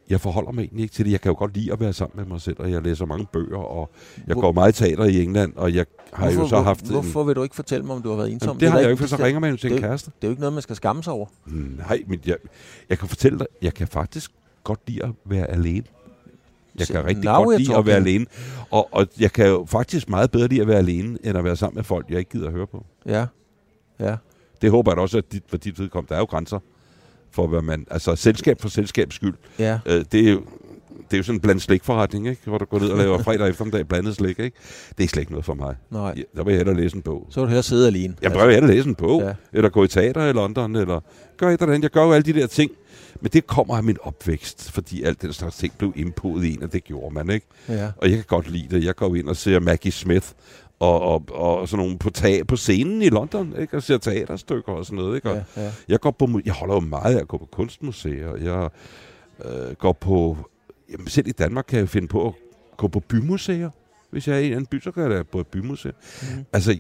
[0.10, 1.12] Jeg forholder mig egentlig ikke til det.
[1.12, 3.26] Jeg kan jo godt lide at være sammen med mig selv, og jeg læser mange
[3.34, 3.90] bøger, og
[4.28, 6.86] jeg Hvor- går meget i teater i England, og jeg har hvorfor, jo så haft...
[6.86, 8.48] Hvor, hvorfor vil du ikke fortælle mig, om du har været ensom?
[8.48, 9.68] Jamen, det har er da jeg jo ikke, for så det- ringer man jo til
[9.68, 10.12] en det- kæreste.
[10.16, 11.26] Det er jo ikke noget, man skal skamme sig over.
[11.78, 12.36] Nej, men jeg,
[12.90, 14.32] jeg kan fortælle dig, jeg kan faktisk
[14.64, 15.84] godt lide at være alene.
[16.80, 18.26] Jeg kan rigtig now godt lide at være alene.
[18.72, 21.56] Og, og jeg kan jo faktisk meget bedre lide at være alene, end at være
[21.56, 22.86] sammen med folk, jeg ikke gider at høre på.
[23.06, 23.26] Ja.
[24.00, 24.16] Ja.
[24.62, 26.60] Det håber jeg da også, at dit, for dit vedkommende, der er jo grænser
[27.32, 27.86] for, hvad man...
[27.92, 29.34] Altså, selskab for selskabs skyld.
[29.60, 29.80] Ja.
[29.86, 30.42] Øh, det er jo...
[31.12, 32.42] Det er jo sådan en blandt slikforretning, ikke?
[32.46, 34.40] hvor du går ned og laver fredag eftermiddag blandet slik.
[34.40, 34.58] Ikke?
[34.98, 35.76] Det er slet ikke noget for mig.
[35.92, 36.14] Nej.
[36.18, 37.28] Ja, der vil jeg hellere læse en bog.
[37.30, 38.16] Så vil du hellere sidde alene.
[38.22, 39.34] Jeg vil hellere læse en bog, Ja.
[39.54, 41.00] eller gå i teater i London, eller
[41.38, 41.84] gøre et eller andet.
[41.84, 42.72] Jeg gør jo alle de der ting.
[43.22, 46.64] Men det kommer af min opvækst, fordi alt den slags ting blev indpodet i en,
[46.64, 47.46] og det gjorde man, ikke?
[47.70, 47.92] Ja.
[47.98, 48.84] Og jeg kan godt lide det.
[48.86, 50.28] Jeg går ind og ser Maggie Smith
[50.80, 53.78] og, og, og sådan nogle på, tag, på scenen i London, ikke?
[53.78, 55.30] Og ser teaterstykker og sådan noget, ikke?
[55.30, 55.72] Og Ja, ja.
[55.88, 58.36] Jeg går på, jeg holder jo meget af at gå på kunstmuseer.
[58.36, 58.70] Jeg
[59.46, 60.38] øh, går på,
[60.92, 62.34] jamen selv i Danmark kan jeg finde på at
[62.78, 63.70] gå på bymuseer.
[64.12, 65.94] Hvis jeg er i en anden by, så kan jeg da på et bymuseum.
[66.22, 66.46] Mm.
[66.54, 66.80] Altså,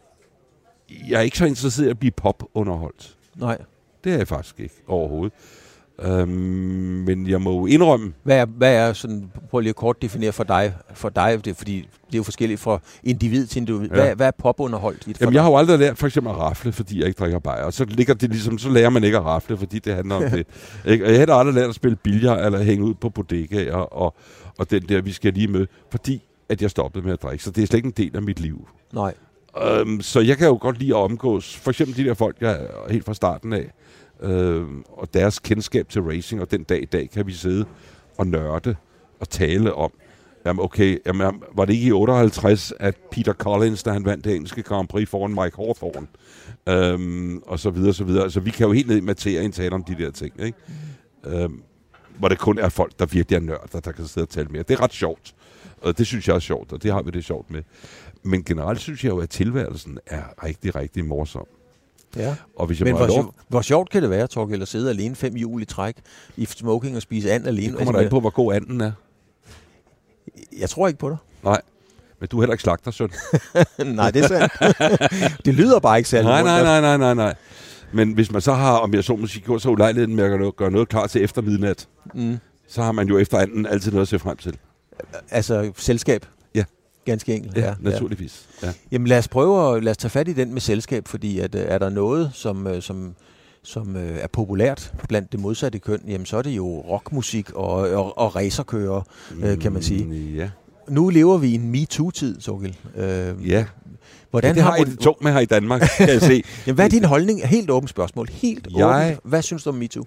[1.09, 3.17] jeg er ikke så interesseret i at blive pop-underholdt.
[3.35, 3.57] Nej.
[4.03, 5.33] Det er jeg faktisk ikke overhovedet.
[6.03, 6.29] Øhm,
[7.07, 10.31] men jeg må jo indrømme, Hvad er, hvad er sådan, prøv lige at kort definere
[10.31, 11.75] for dig, for dig det, fordi
[12.07, 13.81] det er jo forskelligt fra individ til individ.
[13.81, 13.88] Ja.
[13.88, 15.33] Hvad, hvad er popunderholdt Jamen, dig?
[15.33, 17.63] jeg har jo aldrig lært for eksempel at rafle, fordi jeg ikke drikker bajer.
[17.63, 20.23] Og så, ligger det ligesom, så lærer man ikke at rafle, fordi det handler om
[20.23, 20.45] det.
[20.85, 21.05] Ikke?
[21.05, 24.15] Og jeg har aldrig lært at spille billard eller hænge ud på bodegaer og,
[24.57, 27.43] og den der, vi skal lige med, fordi at jeg stoppede med at drikke.
[27.43, 28.67] Så det er slet ikke en del af mit liv.
[28.93, 29.13] Nej.
[29.63, 32.59] Øhm, så jeg kan jo godt lide at omgås, for eksempel de der folk, jeg
[32.89, 33.71] helt fra starten af,
[34.21, 37.65] øh, og deres kendskab til racing, og den dag i dag kan vi sidde
[38.17, 38.75] og nørde
[39.19, 39.91] og tale om,
[40.45, 44.36] jamen okay, jamen, var det ikke i 58, at Peter Collins, da han vandt det
[44.36, 46.08] engelske Grand Prix foran Mike Hawthorne,
[46.69, 48.23] øhm, og så videre, så videre.
[48.23, 50.58] Altså vi kan jo helt ned i materien tale om de der ting, ikke?
[51.25, 51.63] Øhm,
[52.19, 54.63] hvor det kun er folk, der virkelig er nørder, der kan sidde og tale mere.
[54.63, 55.36] Det er ret sjovt,
[55.82, 57.63] og det synes jeg er sjovt, og det har vi det sjovt med.
[58.23, 61.47] Men generelt synes jeg jo, at tilværelsen er rigtig, rigtig morsom.
[62.15, 62.36] Ja.
[62.58, 64.89] Og hvis jeg Men hvor, lov, sjo- hvor sjovt kan det være, Torgild, at sidde
[64.89, 65.95] alene fem jul i træk
[66.38, 67.67] i smoking og spise and alene?
[67.67, 68.91] det kommer der ind på, hvor god anden er.
[70.60, 71.17] Jeg tror ikke på dig.
[71.43, 71.62] Nej,
[72.19, 73.10] men du er heller ikke slagter, søn.
[73.95, 74.54] nej, det er sandt.
[75.45, 77.36] det lyder bare ikke særlig nej, nej, nej, nej, nej, nej.
[77.93, 80.30] Men hvis man så har, om jeg så må sige, gjort så ulejligheden med at
[80.30, 82.38] gøre noget, gøre noget klar til efter midnat, Mm.
[82.67, 84.58] så har man jo efter anden altid noget at se frem til.
[85.32, 86.26] Altså selskab?
[87.10, 87.12] Ja.
[87.12, 87.58] Ganske enkelt.
[87.58, 88.50] Ja, naturligvis.
[88.63, 88.74] Ja.
[88.91, 91.56] Jamen lad os prøve at lad os tage fat i den med selskab, fordi at,
[91.56, 93.13] øh, er der noget, som, øh, som,
[93.63, 97.72] som øh, er populært blandt det modsatte køn, jamen så er det jo rockmusik og,
[97.74, 99.02] og, og racerkører,
[99.41, 100.06] øh, kan man sige.
[100.06, 100.50] Mm, Ja.
[100.88, 102.74] Nu lever vi i en MeToo-tid, Torgild.
[102.95, 103.65] Øh, Ja,
[104.30, 106.43] hvordan det har I du- det tungt med her i Danmark, kan jeg se.
[106.67, 107.48] Jamen, hvad er din holdning?
[107.48, 108.28] Helt åbent spørgsmål.
[108.32, 109.19] Helt Jeg- åbent.
[109.24, 110.06] Hvad synes du om MeToo?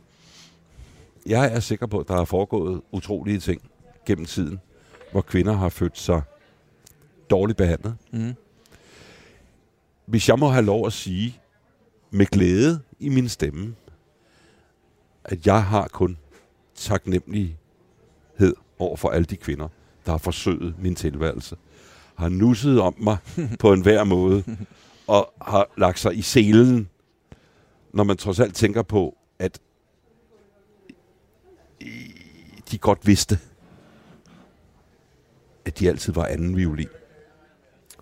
[1.26, 3.60] Jeg er sikker på, at der er foregået utrolige ting
[4.06, 4.60] gennem tiden,
[5.12, 6.22] hvor kvinder har følt sig
[7.32, 7.96] dårligt behandlet.
[8.10, 8.34] Mm.
[10.06, 11.40] Hvis jeg må have lov at sige
[12.10, 13.74] med glæde i min stemme,
[15.24, 16.16] at jeg har kun
[16.74, 17.56] taknemmelighed
[18.78, 19.68] over for alle de kvinder,
[20.06, 21.56] der har forsøget min tilværelse,
[22.14, 23.16] har nusset om mig
[23.60, 24.44] på en hver måde,
[25.06, 26.88] og har lagt sig i selen,
[27.92, 29.60] når man trods alt tænker på, at
[32.70, 33.38] de godt vidste,
[35.64, 36.88] at de altid var anden violin.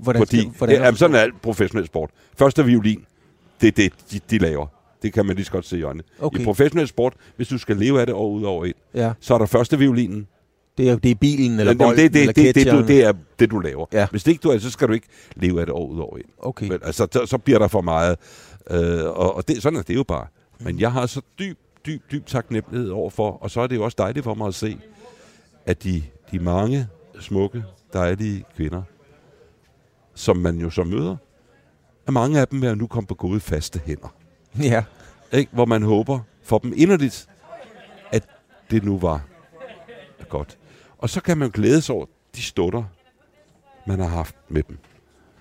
[0.02, 2.10] Hvordan, Fordi, hvordan ja, jamen, sådan er alt professionel sport.
[2.38, 3.04] Første violin,
[3.60, 4.66] det er det, de, de laver.
[5.02, 6.02] Det kan man lige så godt se i øjnene.
[6.18, 6.40] Okay.
[6.40, 9.34] I professionel sport, hvis du skal leve af det år ud over en, Ja, så
[9.34, 10.26] er der første violinen.
[10.78, 12.86] det er, det er bilen, eller Jamen, bolden, det, det, eller det, det, det, du,
[12.86, 13.86] det er det, du laver.
[13.92, 14.06] Ja.
[14.10, 16.16] Hvis det ikke du er, så skal du ikke leve af det år ud over
[16.16, 16.22] en.
[16.38, 16.68] Okay.
[16.68, 18.16] Men, altså, så, så bliver der for meget.
[18.70, 20.26] Øh, og og det, sådan er det jo bare.
[20.60, 23.94] Men jeg har så dyb, dyb, dyb taknemmelighed overfor, og så er det jo også
[23.98, 24.78] dejligt for mig at se,
[25.66, 26.86] at de, de mange
[27.20, 28.82] smukke, dejlige kvinder,
[30.20, 31.16] som man jo så møder,
[32.06, 34.14] at mange af dem er nu kommet på gode faste hænder.
[34.62, 34.84] Ja.
[35.32, 35.52] Ikke?
[35.52, 37.28] Hvor man håber for dem inderligt,
[38.10, 38.28] at
[38.70, 39.24] det nu var
[40.28, 40.58] godt.
[40.98, 42.06] Og så kan man glæde sig over
[42.36, 42.84] de stunder,
[43.86, 44.78] man har haft med dem.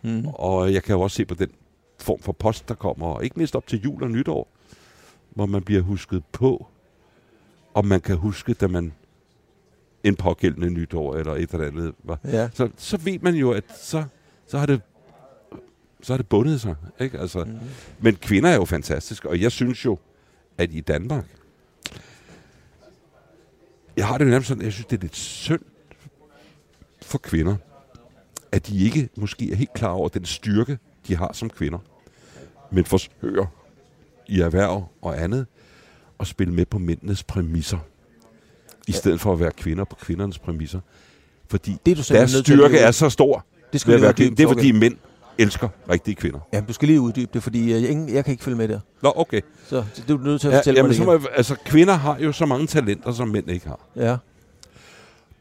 [0.02, 0.28] Mm.
[0.28, 1.50] Og jeg kan jo også se på den
[1.98, 4.48] form for post, der kommer, og ikke mindst op til jul og nytår,
[5.30, 6.68] hvor man bliver husket på,
[7.74, 8.94] og man kan huske, da man
[10.04, 12.20] en pågældende nytår eller et eller andet var.
[12.26, 12.50] Ja.
[12.54, 14.04] Så, så ved man jo, at så,
[14.50, 14.82] så har det
[16.02, 16.76] så har det bundet sig.
[17.00, 17.20] Ikke?
[17.20, 17.60] Altså, mm.
[18.00, 19.98] Men kvinder er jo fantastiske, og jeg synes jo,
[20.58, 21.26] at i Danmark,
[23.98, 25.62] jeg har det jo nærmest sådan, jeg synes, det er lidt synd
[27.02, 27.56] for kvinder,
[28.52, 31.80] at de ikke måske er helt klar over den styrke, de har som kvinder,
[32.72, 33.46] men forsøger
[34.28, 35.46] i erhverv og andet
[36.20, 37.80] at spille med på mændenes præmisser,
[38.88, 40.80] i stedet for at være kvinder på kvindernes præmisser.
[41.48, 43.46] Fordi Det du deres styrke er så stor.
[43.74, 44.36] Det skal at være kvinde.
[44.38, 44.98] Det er fordi mænd
[45.38, 46.40] elsker rigtige kvinder.
[46.54, 48.80] Ja, du skal lige uddybe det, fordi jeg, ingen, jeg kan ikke følge med der.
[49.02, 49.42] Nå, okay.
[49.68, 51.24] Så det er du nødt til at Ja, fortælle jamen, mig så det må igen.
[51.24, 53.80] jeg, altså, kvinder har jo så mange talenter, som mænd ikke har.
[53.96, 54.18] Ja.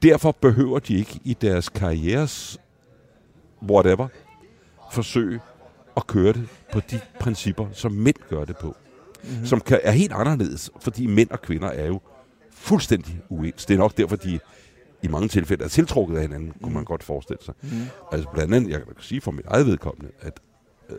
[0.02, 2.58] Derfor behøver de ikke i deres karrieres
[3.70, 4.08] whatever
[4.92, 5.40] forsøge
[5.96, 8.76] at køre det på de principper, som mænd gør det på.
[9.24, 9.46] Mm-hmm.
[9.46, 12.00] Som kan, er helt anderledes, fordi mænd og kvinder er jo
[12.52, 13.64] fuldstændig uens.
[13.64, 14.38] Det er nok derfor, de
[15.02, 17.54] i mange tilfælde er tiltrukket af hinanden, kunne man godt forestille sig.
[17.62, 17.68] Mm.
[18.12, 20.40] Altså blandt andet, jeg kan sige for mit eget vedkommende, at
[20.90, 20.96] øh,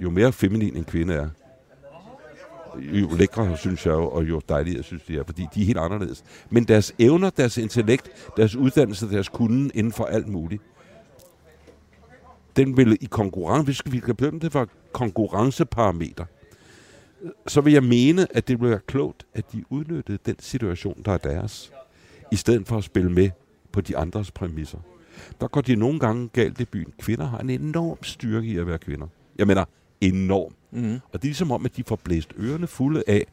[0.00, 1.28] jo mere feminin en kvinde er,
[2.78, 6.24] jo lækre synes jeg og jo dejligere synes de er, fordi de er helt anderledes.
[6.50, 10.62] Men deres evner, deres intellekt, deres uddannelse, deres kunden inden for alt muligt,
[12.56, 16.24] den vil i konkurrence, hvis vi kan bedømme det for konkurrenceparameter,
[17.46, 21.12] så vil jeg mene, at det vil være klogt, at de udnyttede den situation, der
[21.12, 21.72] er deres,
[22.32, 23.30] i stedet for at spille med
[23.72, 24.78] på de andres præmisser.
[25.40, 26.92] Der går de nogle gange galt i byen.
[26.98, 29.06] Kvinder har en enorm styrke i at være kvinder.
[29.38, 29.64] Jeg mener,
[30.00, 30.54] enorm.
[30.70, 30.94] Mm.
[30.94, 33.26] Og det er ligesom om, at de får blæst ørerne fulde af,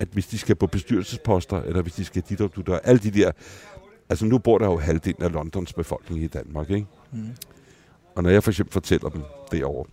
[0.00, 2.98] at hvis de skal på bestyrelsesposter, eller hvis de skal dit og du der, alle
[2.98, 3.32] de der...
[4.08, 6.86] Altså nu bor der jo halvdelen af Londons befolkning i Danmark, ikke?
[7.12, 7.28] Mm.
[8.14, 9.90] Og når jeg for eksempel fortæller dem derovre,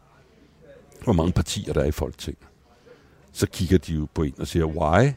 [1.03, 2.43] hvor mange partier der er i Folketinget,
[3.31, 5.11] så kigger de jo på en og siger, why?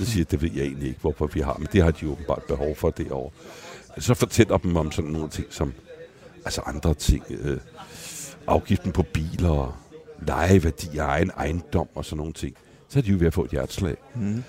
[0.00, 1.98] Så siger jeg, det ved jeg egentlig ikke, hvorfor vi har, men det har de
[2.02, 3.30] jo åbenbart behov for derovre.
[3.98, 5.72] Så fortæller dem om sådan nogle ting som,
[6.44, 7.58] altså andre ting, øh,
[8.46, 9.82] afgiften på biler,
[10.26, 12.54] lejeværdi af egen ejendom og sådan nogle ting.
[12.88, 13.96] Så er de jo ved at få et hjerteslag.
[14.14, 14.42] Mm.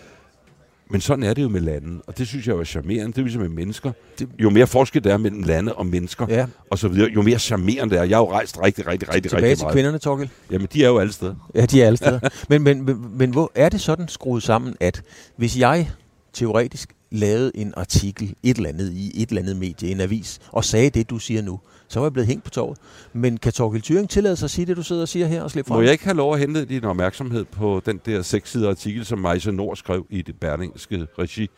[0.91, 3.08] Men sådan er det jo med lande, og det synes jeg jo er charmerende.
[3.12, 3.91] Det er ligesom med mennesker.
[4.19, 6.45] Det- Jo mere forskel der er mellem lande og mennesker, Ja.
[6.71, 8.04] og så videre, jo mere charmerende det er.
[8.04, 9.73] Jeg har jo rejst rigtig, rigtig, rigtig, Tilbage rigtig til meget.
[9.73, 10.30] kvinderne, Torgild.
[10.51, 11.36] Jamen, de er jo alle steder.
[11.56, 12.19] Ja, de er alle steder.
[12.49, 15.01] men, men, men, men hvor er det sådan skruet sammen, at
[15.38, 15.89] hvis jeg
[16.34, 20.65] teoretisk lavede en artikel et eller andet i et eller andet medie, en avis, og
[20.65, 21.60] sagde det, du siger nu,
[21.91, 22.77] så var jeg blevet hængt på torvet.
[23.13, 25.51] Men kan Torgild Thyring tillade sig at sige det, du sidder og siger her og
[25.51, 25.84] slippe Må frem?
[25.84, 29.51] jeg ikke have lov at hente din opmærksomhed på den der sekssider artikel, som Majse
[29.51, 31.49] Nord skrev i det berlingske regi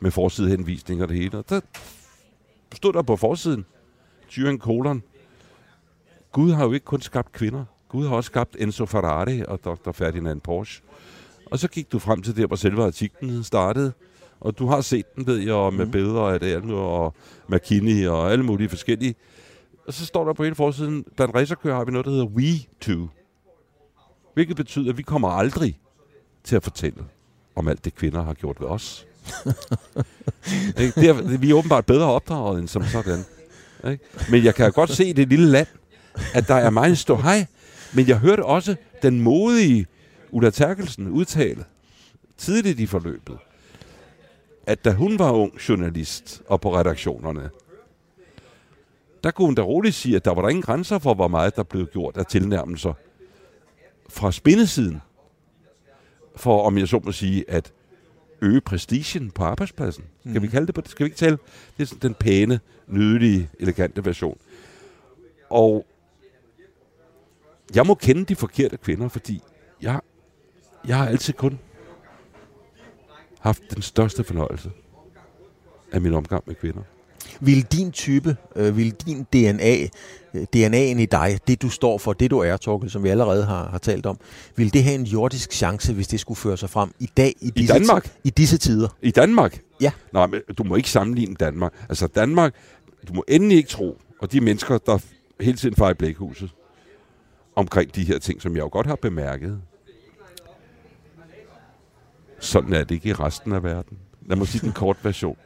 [0.00, 1.38] med forsidehenvisning og det hele?
[1.38, 1.60] Og der
[2.74, 3.64] stod der på forsiden,
[4.28, 5.02] Tyring kolon,
[6.32, 7.64] Gud har jo ikke kun skabt kvinder.
[7.88, 9.92] Gud har også skabt Enzo Ferrari og Dr.
[9.92, 10.82] Ferdinand Porsche.
[11.50, 13.92] Og så gik du frem til der, hvor selve artiklen startede.
[14.40, 15.90] Og du har set den, ved jeg, med mm.
[15.90, 17.14] billeder af det og
[17.48, 19.14] McKinney og alle mulige forskellige.
[19.86, 22.52] Og så står der på hele forsiden, blandt racerkører har vi noget, der hedder We
[22.80, 23.08] Too.
[24.34, 25.80] Hvilket betyder, at vi kommer aldrig
[26.44, 27.04] til at fortælle
[27.54, 29.06] om alt det, kvinder har gjort ved os.
[30.76, 33.24] Det er, vi er åbenbart bedre opdraget end som sådan.
[33.90, 34.04] Ikke?
[34.30, 35.66] Men jeg kan godt se i det lille land,
[36.34, 37.46] at der er meget stå hej.
[37.94, 39.86] Men jeg hørte også den modige
[40.30, 41.64] Ulla Terkelsen udtale
[42.38, 43.38] tidligt i forløbet,
[44.66, 47.50] at da hun var ung journalist og på redaktionerne,
[49.26, 51.56] der kunne hun da roligt sige, at der var der ingen grænser for, hvor meget
[51.56, 52.92] der blev gjort af tilnærmelser
[54.08, 55.00] fra spindesiden,
[56.36, 57.72] for om jeg så må sige, at
[58.42, 60.04] øge prestigen på arbejdspladsen.
[60.20, 60.42] Skal Mhm.
[60.42, 60.90] vi kalde det på det?
[60.90, 61.38] Skal vi ikke tale?
[61.76, 64.38] Det er sådan den pæne, nydelige, elegante version.
[65.50, 65.86] Og
[67.74, 69.42] jeg må kende de forkerte kvinder, fordi
[69.82, 70.00] jeg,
[70.86, 71.58] jeg har altid kun
[73.40, 74.70] haft den største fornøjelse
[75.92, 76.82] af min omgang med kvinder.
[77.40, 79.82] Vil din type, øh, vil din DNA,
[80.34, 83.44] øh, DNA'en i dig, det du står for, det du er, Torkel, som vi allerede
[83.44, 84.18] har, har talt om,
[84.56, 87.50] vil det have en jordisk chance, hvis det skulle føre sig frem i dag, i
[87.50, 88.16] disse, Danmark?
[88.24, 88.88] i disse tider?
[89.02, 89.60] I Danmark?
[89.80, 89.92] Ja.
[90.12, 91.72] Nej, men du må ikke sammenligne Danmark.
[91.88, 92.54] Altså Danmark,
[93.08, 94.98] du må endelig ikke tro, og de mennesker, der
[95.40, 96.50] hele tiden farer i blækhuset
[97.56, 99.60] omkring de her ting, som jeg jo godt har bemærket.
[102.40, 103.98] Sådan er det ikke i resten af verden.
[104.26, 105.36] Lad mig sige den kort version.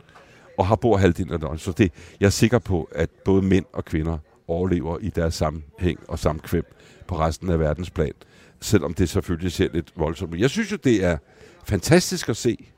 [0.61, 1.61] Og har bor halvdelen af det.
[1.61, 5.99] Så det, jeg er sikker på, at både mænd og kvinder overlever i deres sammenhæng
[6.09, 6.65] og samkvem
[7.07, 8.13] på resten af verdensplan.
[8.61, 10.35] Selvom det selvfølgelig ser lidt voldsomt.
[10.35, 10.39] ud.
[10.39, 11.19] Jeg synes jo, det er
[11.65, 12.71] fantastisk at se,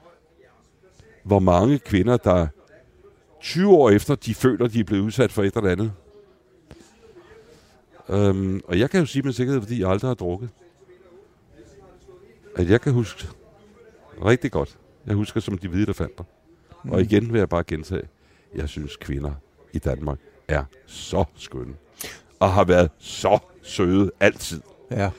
[1.24, 2.46] hvor mange kvinder, der
[3.40, 5.92] 20 år efter, de føler, de er blevet udsat for et eller andet.
[8.08, 10.50] Øhm, og jeg kan jo sige med sikkerhed, fordi jeg aldrig har drukket,
[12.56, 13.28] at jeg kan huske
[14.24, 14.78] rigtig godt.
[15.06, 16.16] Jeg husker som de hvide, der fandt
[16.84, 16.92] dig.
[16.92, 18.02] Og igen vil jeg bare gentage,
[18.54, 19.32] jeg synes kvinder
[19.72, 20.18] i Danmark
[20.48, 21.74] er så skønne.
[22.40, 24.60] Og har været så søde altid.
[24.90, 25.10] Ja.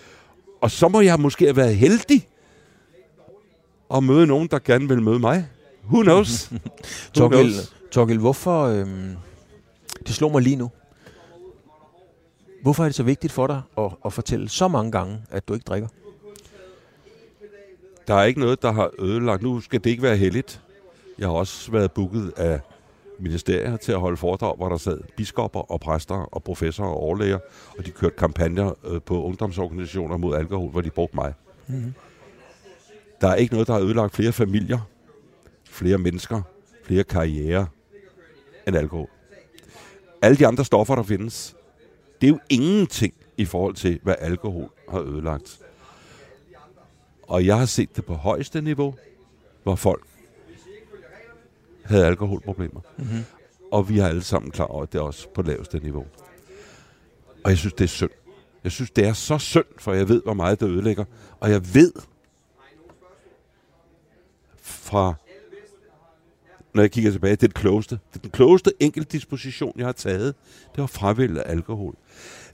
[0.61, 2.27] Og så må jeg måske have været heldig
[3.93, 5.49] at møde nogen, der gerne vil møde mig.
[5.85, 6.51] Who knows?
[7.15, 7.75] Knows?
[7.91, 8.63] Torkel, hvorfor...
[8.63, 9.15] Øhm,
[10.07, 10.71] det slår mig lige nu.
[12.61, 15.53] Hvorfor er det så vigtigt for dig at, at fortælle så mange gange, at du
[15.53, 15.87] ikke drikker?
[18.07, 19.41] Der er ikke noget, der har ødelagt.
[19.41, 20.61] Nu skal det ikke være heldigt.
[21.19, 22.59] Jeg har også været booket af
[23.19, 27.39] ministerier til at holde foredrag, hvor der sad biskopper og præster og professorer og overlæger,
[27.77, 31.33] og de kørte kampagner øh, på ungdomsorganisationer mod alkohol, hvor de brugte mig.
[31.67, 31.93] Mm-hmm.
[33.21, 34.79] Der er ikke noget, der har ødelagt flere familier,
[35.69, 36.41] flere mennesker,
[36.83, 37.65] flere karrierer
[38.67, 39.09] end alkohol.
[40.21, 41.55] Alle de andre stoffer, der findes,
[42.21, 45.59] det er jo ingenting i forhold til, hvad alkohol har ødelagt.
[47.23, 48.95] Og jeg har set det på højeste niveau,
[49.63, 50.03] hvor folk
[51.83, 52.81] havde alkoholproblemer.
[52.97, 53.23] Mm-hmm.
[53.71, 56.05] Og vi har alle sammen klar over, at det er også på laveste niveau.
[57.43, 58.09] Og jeg synes, det er synd.
[58.63, 61.05] Jeg synes, det er så synd, for jeg ved, hvor meget det ødelægger.
[61.39, 61.91] Og jeg ved
[64.61, 65.13] fra,
[66.73, 67.95] når jeg kigger tilbage, det er det klogeste.
[67.95, 70.35] Det er den klogeste enkeltdisposition, jeg har taget.
[70.75, 71.95] Det var fravælget af alkohol.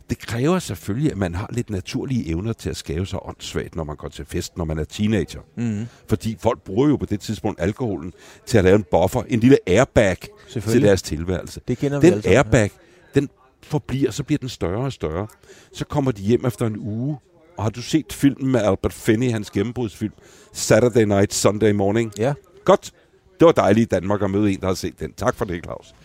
[0.10, 3.84] Det kræver selvfølgelig, at man har lidt naturlige evner til at skave sig åndssvagt, når
[3.84, 5.40] man går til fest, når man er teenager.
[5.58, 5.88] Mm.
[6.08, 8.14] Fordi folk bruger jo på det tidspunkt alkoholen
[8.46, 10.18] til at lave en buffer, en lille airbag
[10.50, 11.62] til deres tilværelse.
[11.68, 12.72] Det kender vi Den sammen, airbag,
[13.16, 13.30] den
[13.64, 15.28] forbliver, så bliver den større og større.
[15.74, 17.18] Så kommer de hjem efter en uge,
[17.58, 20.14] og har du set filmen med Albert Finney, hans gennembrudsfilm,
[20.54, 22.14] Saturday Night, Sunday Morning?
[22.18, 22.34] Ja.
[22.66, 22.92] Godt.
[23.40, 25.14] Det var dejligt i Danmark at møde en, der har set den.
[25.14, 25.96] Tak for det, Claus.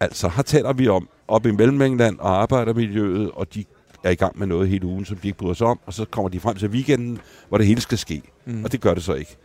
[0.00, 3.64] Altså, her taler vi om op i Mellemengland og arbejdermiljøet, og de
[4.02, 6.04] er i gang med noget hele ugen, som de ikke bryder sig om, og så
[6.04, 7.18] kommer de frem til weekenden,
[7.48, 8.22] hvor det hele skal ske.
[8.44, 8.64] Mm.
[8.64, 9.36] Og det gør det så ikke.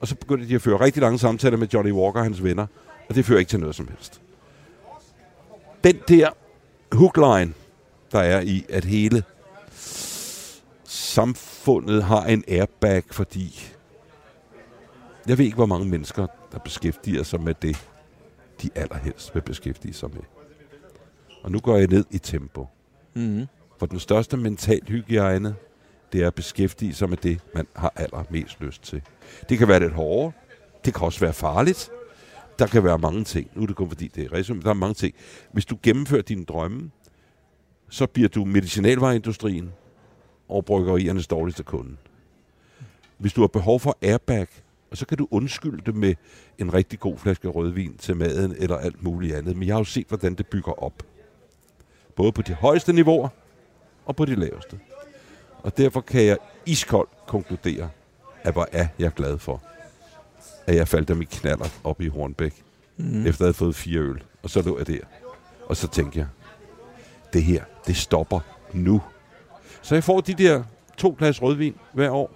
[0.00, 2.66] Og så begynder de at føre rigtig lange samtaler med Johnny Walker og hans venner,
[3.08, 4.20] og det fører ikke til noget som helst.
[5.84, 6.28] Den der
[6.92, 7.52] hookline,
[8.12, 9.22] der er i, at hele
[10.84, 13.60] samfundet har en airbag, fordi
[15.26, 17.88] jeg ved ikke, hvor mange mennesker, der beskæftiger sig med det,
[18.62, 20.37] de allerhelst vil beskæftige sig med.
[21.42, 22.66] Og nu går jeg ned i tempo.
[23.14, 23.46] Mm-hmm.
[23.78, 25.54] For den største mental hygiejne,
[26.12, 29.02] det er at beskæftige sig med det, man har allermest lyst til.
[29.48, 30.32] Det kan være lidt hårdere.
[30.84, 31.90] Det kan også være farligt.
[32.58, 33.50] Der kan være mange ting.
[33.54, 34.62] Nu er det kun fordi, det er resume.
[34.62, 35.14] Der er mange ting.
[35.52, 36.90] Hvis du gennemfører dine drømme,
[37.90, 39.72] så bliver du medicinalvareindustrien
[40.48, 41.96] og bryggeriernes dårligste kunde.
[43.18, 44.46] Hvis du har behov for airbag,
[44.90, 46.14] og så kan du undskylde det med
[46.58, 49.56] en rigtig god flaske rødvin til maden eller alt muligt andet.
[49.56, 51.02] Men jeg har jo set, hvordan det bygger op.
[52.18, 53.28] Både på de højeste niveauer
[54.06, 54.78] og på de laveste.
[55.62, 57.90] Og derfor kan jeg iskoldt konkludere,
[58.42, 59.62] at hvor er jeg glad for,
[60.66, 62.62] at jeg faldt af mit knaller op i Hornbæk,
[62.96, 63.26] mm.
[63.26, 64.22] efter at have fået fire øl.
[64.42, 65.00] Og så lå jeg der.
[65.66, 66.26] Og så tænkte jeg,
[67.32, 68.40] det her, det stopper
[68.72, 69.02] nu.
[69.82, 70.62] Så jeg får de der
[70.96, 72.30] to glas rødvin hver år.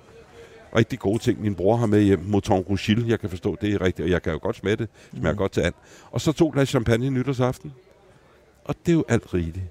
[0.77, 1.41] Rigtig gode ting.
[1.41, 2.21] Min bror har med hjem.
[2.25, 4.05] Mouton Rougil, jeg kan forstå, det er rigtigt.
[4.05, 4.89] Og jeg kan jo godt smage det.
[5.11, 5.39] Smager mm.
[5.39, 5.75] godt til and.
[6.11, 7.73] Og så to glas champagne nytårsaften.
[8.65, 9.65] Og det er jo alt rigeligt.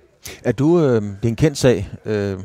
[0.43, 2.39] Er du, øh, det er en kendt sag, øh,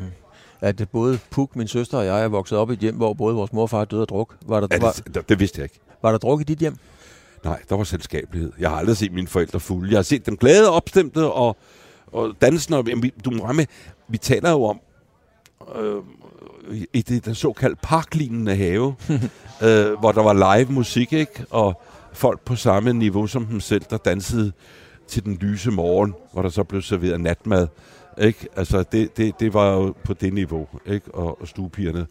[0.60, 3.34] at både Puk, min søster og jeg er vokset op i et hjem, hvor både
[3.34, 4.36] vores mor og far døde af druk.
[4.46, 5.78] Var der, Ja, var, det, det, det vidste jeg ikke.
[6.02, 6.76] var der druk i dit hjem?
[7.44, 8.52] Nej, der var selskabelighed.
[8.58, 9.90] Jeg har aldrig set mine forældre fulde.
[9.90, 11.56] Jeg har set dem glade, opstemte og,
[12.12, 12.78] og dansende.
[12.78, 13.66] Og, jamen, vi- du må med,
[14.08, 14.80] vi taler jo om
[15.78, 15.96] øh,
[16.92, 18.94] i det den såkaldte parklignende have,
[19.64, 21.44] øh, hvor der var live musik, ikke?
[21.50, 21.82] Og
[22.12, 24.52] folk på samme niveau som dem selv, der dansede
[25.08, 27.66] til den lyse morgen, hvor der så blev serveret natmad.
[28.20, 28.46] Ikke?
[28.56, 31.14] Altså, det, det, det var jo på det niveau, ikke?
[31.14, 32.06] Og, og stuepigerne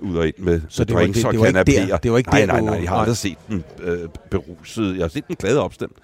[0.00, 1.98] ud og ind med Så det var drinks ikke- og det var ikke der- kanapéer.
[1.98, 3.00] det var ikke nej, der, nej, du- nej, jeg har nej.
[3.02, 4.94] aldrig set dem øh, beruset.
[4.96, 5.96] Jeg har set dem glade opstemt.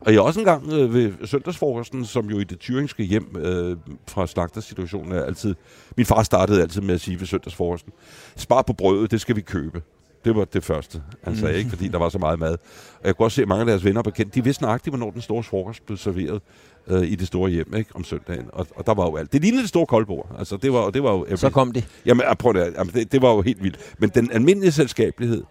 [0.00, 3.76] Og jeg også engang øh, ved søndagsfrokosten, som jo i det tyringske hjem øh,
[4.08, 5.54] fra slagtersituationen er altid...
[5.96, 7.92] Min far startede altid med at sige ved søndagsfrokosten,
[8.36, 9.82] spar på brødet, det skal vi købe.
[10.24, 11.70] Det var det første, han sagde, ikke?
[11.70, 12.52] fordi der var så meget mad.
[13.00, 14.96] Og jeg kunne også se, at mange af deres venner og bekendte, de vidste nøjagtigt,
[14.96, 16.42] hvornår den store frokost blev serveret
[16.86, 17.90] øh, i det store hjem ikke?
[17.94, 18.46] om søndagen.
[18.52, 19.32] Og, og der var jo alt.
[19.32, 20.36] Det lignede det store koldbord.
[20.38, 21.36] Altså, det var, det var jo...
[21.36, 21.84] Så kom det.
[22.06, 23.94] Jamen, prøv det, jamen, det, det var jo helt vildt.
[23.98, 25.44] Men den almindelige selskabelighed...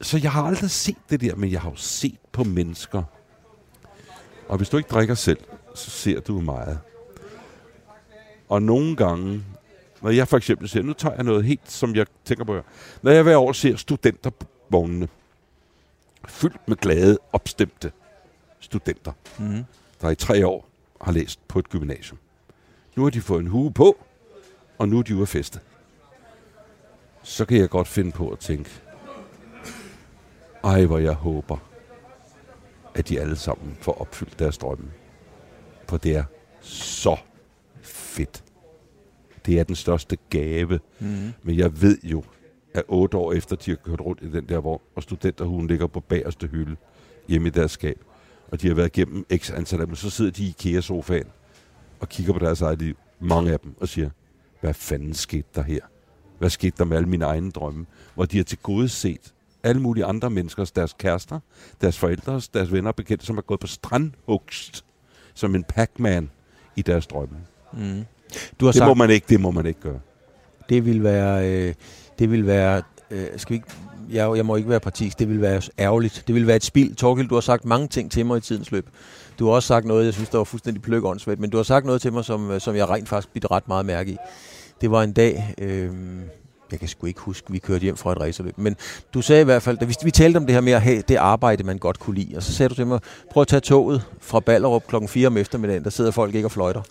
[0.00, 3.02] Så jeg har aldrig set det der, men jeg har jo set på mennesker.
[4.48, 5.38] Og hvis du ikke drikker selv,
[5.74, 6.78] så ser du meget.
[8.48, 9.44] Og nogle gange,
[10.02, 12.60] når jeg for eksempel ser, nu tager jeg noget helt, som jeg tænker på,
[13.02, 15.08] når jeg hver år ser studentervognene,
[16.28, 17.92] fyldt med glade, opstemte
[18.60, 19.64] studenter, Mm.
[20.00, 20.68] der i tre år
[21.00, 22.18] har læst på et gymnasium.
[22.96, 23.96] Nu har de fået en hue på,
[24.78, 25.60] og nu er de ude at feste.
[27.22, 28.70] Så kan jeg godt finde på at tænke,
[30.64, 31.56] ej hvor jeg håber,
[32.94, 34.90] at de alle sammen får opfyldt deres drømme.
[35.88, 36.24] For det er
[36.60, 37.16] så
[37.82, 38.42] fedt.
[39.46, 40.80] Det er den største gave.
[41.00, 41.32] Mm.
[41.42, 42.24] Men jeg ved jo,
[42.74, 45.86] at otte år efter, de har kørt rundt i den der vogn, og studenterhugen ligger
[45.86, 46.76] på bagerste hylde
[47.28, 48.00] hjemme i deres skab,
[48.48, 51.26] og de har været igennem x antal af dem, så sidder de i IKEA-sofaen
[52.00, 54.10] og kigger på deres eget liv, mange af dem, og siger,
[54.60, 55.80] hvad fanden skete der her?
[56.38, 57.86] Hvad skete der med alle mine egne drømme?
[58.14, 61.40] Hvor de har til gode set alle mulige andre menneskers, deres kærester,
[61.80, 64.84] deres forældre, deres venner og bekendte, som er gået på strandhugst
[65.34, 66.30] som en Pac-Man
[66.76, 67.36] i deres drømme.
[67.72, 68.04] Mm.
[68.60, 70.00] Du har Det sagt, må man ikke, det må man ikke gøre.
[70.68, 71.74] det vil være, øh,
[72.18, 73.68] det vil være, øh, skal vi ikke,
[74.10, 76.24] jeg, jeg må ikke være partisk, det vil være ærgerligt.
[76.26, 76.94] Det vil være et spild.
[76.94, 78.88] Torgild, du har sagt mange ting til mig i tidens løb.
[79.38, 81.86] Du har også sagt noget, jeg synes, der var fuldstændig pløkåndsvægt, men du har sagt
[81.86, 84.16] noget til mig, som, øh, som jeg rent faktisk bidt ret meget mærke i.
[84.80, 85.90] Det var en dag, øh,
[86.70, 88.76] jeg kan sgu ikke huske, vi kørte hjem fra et racerløb, men
[89.14, 91.02] du sagde i hvert fald, da vi, vi talte om det her med at have
[91.08, 93.00] det arbejde, man godt kunne lide, og så sagde du til mig,
[93.30, 96.52] prøv at tage toget fra Ballerup klokken 4 om eftermiddagen, der sidder folk ikke og
[96.52, 96.82] fløjter.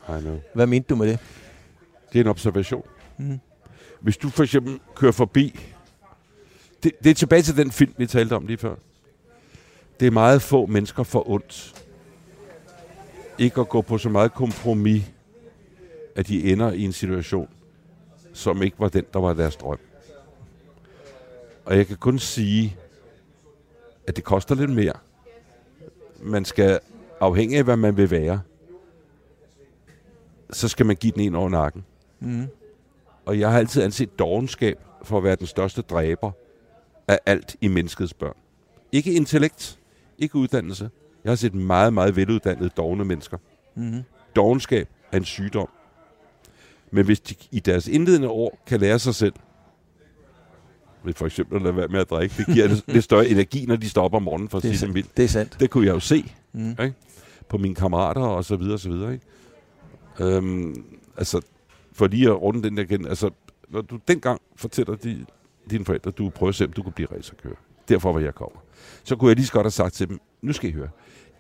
[0.54, 1.20] Hvad mente du med det?
[2.14, 2.84] Det er en observation.
[3.18, 3.40] Mhm.
[4.02, 5.60] Hvis du for eksempel kører forbi...
[6.84, 8.76] Det, det er tilbage til den film, vi talte om lige før.
[10.00, 11.84] Det er meget få mennesker for ondt.
[13.38, 15.04] Ikke at gå på så meget kompromis,
[16.16, 17.48] at de ender i en situation,
[18.36, 19.80] som ikke var den, der var deres drøm.
[21.66, 22.78] Og jeg kan kun sige,
[24.08, 24.94] at det koster lidt mere.
[26.22, 26.80] Man skal,
[27.20, 28.42] afhængig af hvad man vil være,
[30.52, 31.86] så skal man give den en over nakken.
[32.20, 32.48] Mm.
[33.26, 36.32] Og jeg har altid anset dogenskab for at være den største dræber
[37.08, 38.36] af alt i menneskets børn.
[38.92, 39.80] Ikke intellekt,
[40.18, 40.90] ikke uddannelse.
[41.24, 43.38] Jeg har set meget, meget veluddannede dogne mennesker.
[43.76, 44.04] Mm.
[44.36, 45.70] Dogenskab er en sygdom.
[46.96, 49.34] Men hvis de i deres indledende år kan lære sig selv,
[51.04, 53.76] ved for eksempel at lade være med at drikke, det giver lidt større energi, når
[53.76, 55.18] de stopper om morgenen for at sige vildt.
[55.18, 55.60] Det er sandt.
[55.60, 56.70] Det kunne jeg jo se Mm.
[56.70, 56.94] ikke?
[57.50, 59.14] på mine kammerater og så videre og så videre.
[59.14, 59.26] Ikke?
[60.20, 60.86] Øhm,
[61.18, 61.42] altså,
[61.94, 63.30] for lige at runde den der igen, altså,
[63.70, 65.26] når du dengang fortæller de,
[65.70, 67.56] dine forældre, at du prøver at se, om du kunne blive racerkører.
[67.90, 68.60] Derfor var jeg kommer.
[69.04, 70.90] Så kunne jeg lige så godt have sagt til dem, nu skal I høre,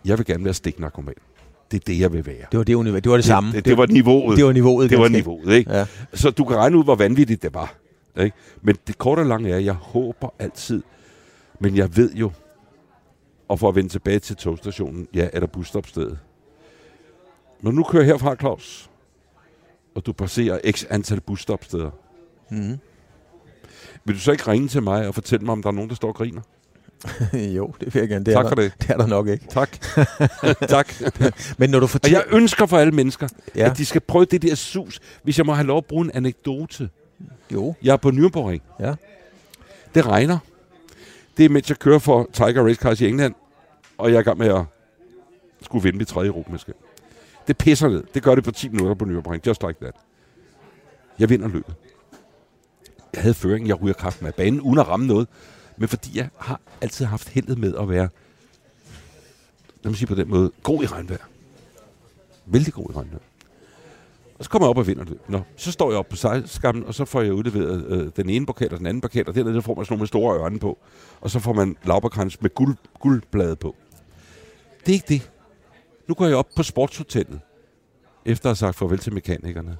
[0.05, 1.13] jeg vil gerne være stiknarkoman.
[1.71, 2.45] Det er det, jeg vil være.
[2.51, 3.47] Det var det, univers- det, var det samme.
[3.49, 4.37] Det, det, det var niveauet.
[4.37, 4.89] det var niveauet.
[4.89, 5.71] det var niveauet, ikke?
[5.73, 5.85] Ja.
[6.13, 7.73] Så du kan regne ud, hvor vanvittigt det var.
[8.19, 8.35] Ikke?
[8.61, 10.83] Men det korte og lange er, at jeg håber altid,
[11.59, 12.31] men jeg ved jo,
[13.47, 16.19] og for at vende tilbage til togstationen, ja, er der busstopstedet.
[17.61, 18.89] Når du nu kører herfra, Claus,
[19.95, 21.89] og du passerer x antal busstopsteder,
[22.51, 22.77] Mm.
[24.05, 25.95] vil du så ikke ringe til mig og fortælle mig, om der er nogen, der
[25.95, 26.41] står og griner?
[27.57, 28.25] jo, det vil jeg gerne.
[28.25, 28.73] Det Tak er for der, det.
[28.81, 29.45] Det er der nok ikke.
[29.49, 29.69] Tak.
[30.75, 30.93] tak.
[31.57, 32.19] Men når du Og fortæller...
[32.19, 33.63] jeg ønsker for alle mennesker, ja.
[33.63, 34.99] ja, at de skal prøve det der sus.
[35.23, 36.89] Hvis jeg må have lov at bruge en anekdote.
[37.53, 38.59] jo, Jeg er på Nürburgring.
[38.79, 38.93] ja.
[39.95, 40.37] Det regner.
[41.37, 43.33] Det er, mens jeg kører for Tiger Race Cars i England,
[43.97, 44.63] og jeg er i gang med at
[45.61, 46.75] skulle vinde mit tredje europamesterskab.
[47.47, 48.03] Det pisser ned.
[48.13, 49.39] Det gør det på 10 minutter på Nürburgring.
[49.47, 49.95] Just like that.
[51.19, 51.75] Jeg vinder løbet.
[53.13, 53.67] Jeg havde føringen.
[53.67, 55.27] Jeg ryger kraften af banen, uden at ramme noget.
[55.77, 58.09] Men fordi jeg har altid haft heldet med at være,
[59.83, 61.25] lad mig sige på den måde, god i regnvejr.
[62.45, 63.19] Vældig god i regnvejr.
[64.39, 65.17] Og så kommer jeg op og vinder det.
[65.27, 68.45] Nå, så står jeg op på sejlskammen, og så får jeg udleveret øh, den ene
[68.45, 70.59] pokal og den anden pokal, og dernede der får man sådan nogle med store ørne
[70.59, 70.77] på.
[71.21, 73.75] Og så får man lauberkrans med guld, guldblade på.
[74.79, 75.31] Det er ikke det.
[76.07, 77.39] Nu går jeg op på sportshotellet,
[78.25, 79.77] efter at have sagt farvel til mekanikerne.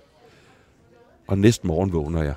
[1.28, 2.36] Og næste morgen vågner jeg.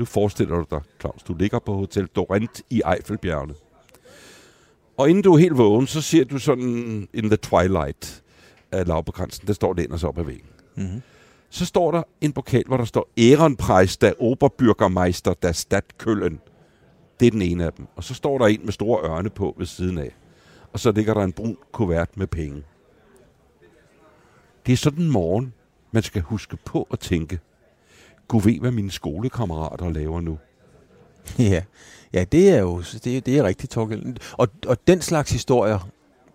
[0.00, 3.54] Nu forestiller du dig, Claus, du ligger på Hotel Dorint i Eiffelbjergene.
[4.96, 8.22] Og inden du er helt vågen, så ser du sådan in the twilight
[8.72, 10.48] af lavbekransen, der står læner sig op ad væggen.
[10.76, 11.02] Mm-hmm.
[11.50, 16.40] Så står der en pokal, hvor der står Ehrenpreis der Oberbürgermeister der Stadtkøllen.
[17.20, 17.86] Det er den ene af dem.
[17.96, 20.16] Og så står der en med store ørne på ved siden af.
[20.72, 22.62] Og så ligger der en brun kuvert med penge.
[24.66, 25.52] Det er sådan en morgen,
[25.92, 27.40] man skal huske på at tænke.
[28.30, 30.38] Gud ved, hvad mine skolekammerater laver nu.
[31.38, 31.62] Ja,
[32.12, 34.16] ja det er jo det, er, det er rigtigt, Torgild.
[34.32, 35.88] Og, og den slags historier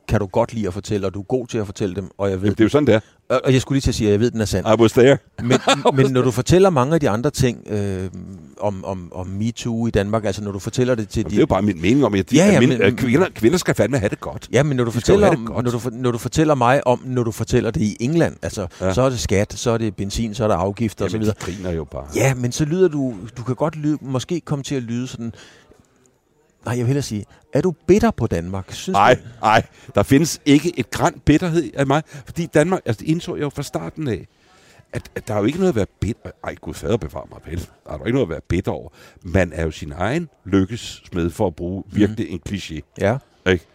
[0.08, 2.30] kan du godt lide at fortælle, og du er god til at fortælle dem, og
[2.30, 3.00] jeg ved, Jamen, det er jo sådan, det er.
[3.46, 4.66] og jeg skulle lige til at sige, at jeg ved, at den er sand.
[4.68, 5.18] I was there.
[5.44, 5.60] Men,
[5.98, 8.10] men når du fortæller mange af de andre ting øh,
[8.60, 11.40] om, om, om MeToo i Danmark, altså når du fortæller det til Jamen, det er
[11.40, 13.98] jo bare min mening om, at, de, Ja, ja, min, men- kvinder, kvinder skal fandme
[13.98, 14.48] have det godt.
[14.52, 17.24] Ja, men når du, De fortæller, om, når, du, når du fortæller mig om, når
[17.24, 18.94] du fortæller det i England, altså, ja.
[18.94, 21.30] Så er det skat, så er det benzin, så er der afgifter Jamen, osv.
[21.30, 22.06] de griner jo bare.
[22.16, 25.34] Ja, men så lyder du, du kan godt lyde, måske komme til at lyde sådan,
[26.66, 28.74] nej, jeg vil hellere sige, er du bitter på Danmark?
[28.88, 29.64] Nej, nej.
[29.96, 32.04] Der findes ikke et græn bitterhed af mig.
[32.08, 34.28] Fordi Danmark, altså det indså jeg jo fra starten af,
[34.94, 36.32] at, at der er jo ikke noget at være bitter.
[36.44, 37.60] Ej, gud fader bevare mig vel.
[37.86, 38.90] Der er jo ikke noget at være bitter over.
[39.24, 42.80] Man er jo sin egen lykkes med for at bruge virkelig en kliché.
[43.02, 43.18] Ja.
[43.50, 43.66] Ikke?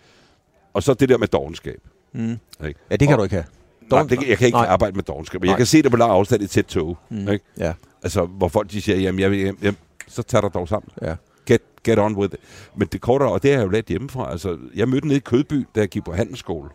[0.74, 1.80] Og så det der med dogenskab.
[2.12, 2.30] Mm.
[2.66, 2.80] Ikke?
[2.90, 3.44] ja, det kan Og- du ikke have.
[3.90, 4.66] Nej, det, jeg kan ikke Nej.
[4.66, 5.40] Arbejde med dogenskab.
[5.40, 5.52] Men Nej.
[5.52, 6.98] jeg kan se det på lang afstand i tæt tog.
[7.08, 7.28] Mm.
[7.28, 7.44] Ikke?
[7.58, 7.72] Ja,
[8.02, 9.76] Altså, hvor folk de siger, jamen, jeg, vil- jamen, jamen,
[10.08, 10.90] så tager dig dog sammen.
[11.02, 11.14] ja.
[11.50, 12.40] Get, get on with it.
[12.76, 14.30] Men det kortere, og det har jeg jo lært hjemmefra.
[14.30, 16.70] Altså, jeg mødte nede i Kødby, da jeg gik på handelsskole.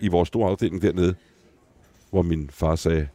[0.00, 1.14] I vores store afdeling dernede.
[2.10, 3.08] Hvor min far sagde,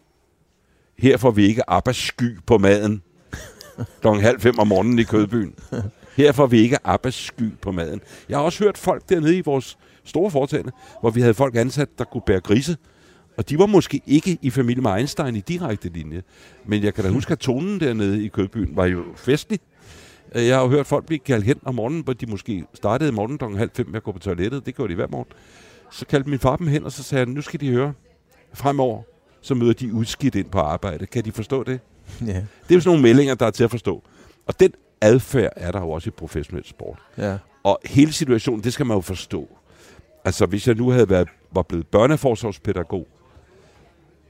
[0.97, 3.01] her får vi ikke arbejdssky på maden.
[4.01, 5.55] Klokken halv fem om morgenen i Kødbyen.
[6.17, 8.01] Her får vi ikke arbejdssky på maden.
[8.29, 10.71] Jeg har også hørt folk dernede i vores store foretagende,
[11.01, 12.77] hvor vi havde folk ansat, der kunne bære grise.
[13.37, 16.23] Og de var måske ikke i familie med Einstein i direkte linje.
[16.65, 19.59] Men jeg kan da huske, at tonen dernede i Kødbyen var jo festlig.
[20.35, 23.11] Øh, Jeg har jo hørt folk blive kaldt hen om morgenen, hvor de måske startede
[23.11, 23.45] morgenen kl.
[23.57, 24.65] halv fem med at gå på toilettet.
[24.65, 25.27] Det gjorde de hver morgen.
[25.91, 27.93] Så kaldte min far dem hen, og så sagde han, nu skal de høre.
[28.53, 29.01] Fremover,
[29.41, 31.05] så møder de udskidt ind på arbejde.
[31.05, 31.79] Kan de forstå det?
[32.21, 32.25] ja.
[32.33, 32.35] Det
[32.69, 34.03] er jo sådan nogle meldinger, der er til at forstå.
[34.47, 34.71] Og den
[35.01, 36.99] adfærd er der jo også i professionel sport.
[37.17, 37.37] ja.
[37.63, 39.47] Og hele situationen, det skal man jo forstå.
[40.25, 43.07] Altså, hvis jeg nu havde været, var blevet børneforsorgspædagog,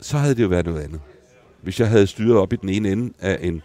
[0.01, 1.01] så havde det jo været noget andet.
[1.61, 3.61] Hvis jeg havde styret op i den ene ende af en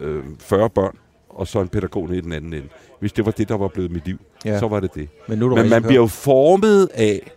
[0.00, 0.98] øh, 40 børn,
[1.38, 2.68] og så en pædagog i den anden ende.
[3.00, 4.58] Hvis det var det, der var blevet mit liv, Ja.
[4.58, 5.08] så var det det.
[5.28, 7.30] Men nu Men man bliver jo formet af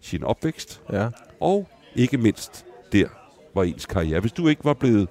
[0.00, 1.08] sin opvækst, Ja.
[1.40, 3.06] og ikke mindst der
[3.54, 4.20] var ens karriere.
[4.20, 5.08] Hvis du ikke var blevet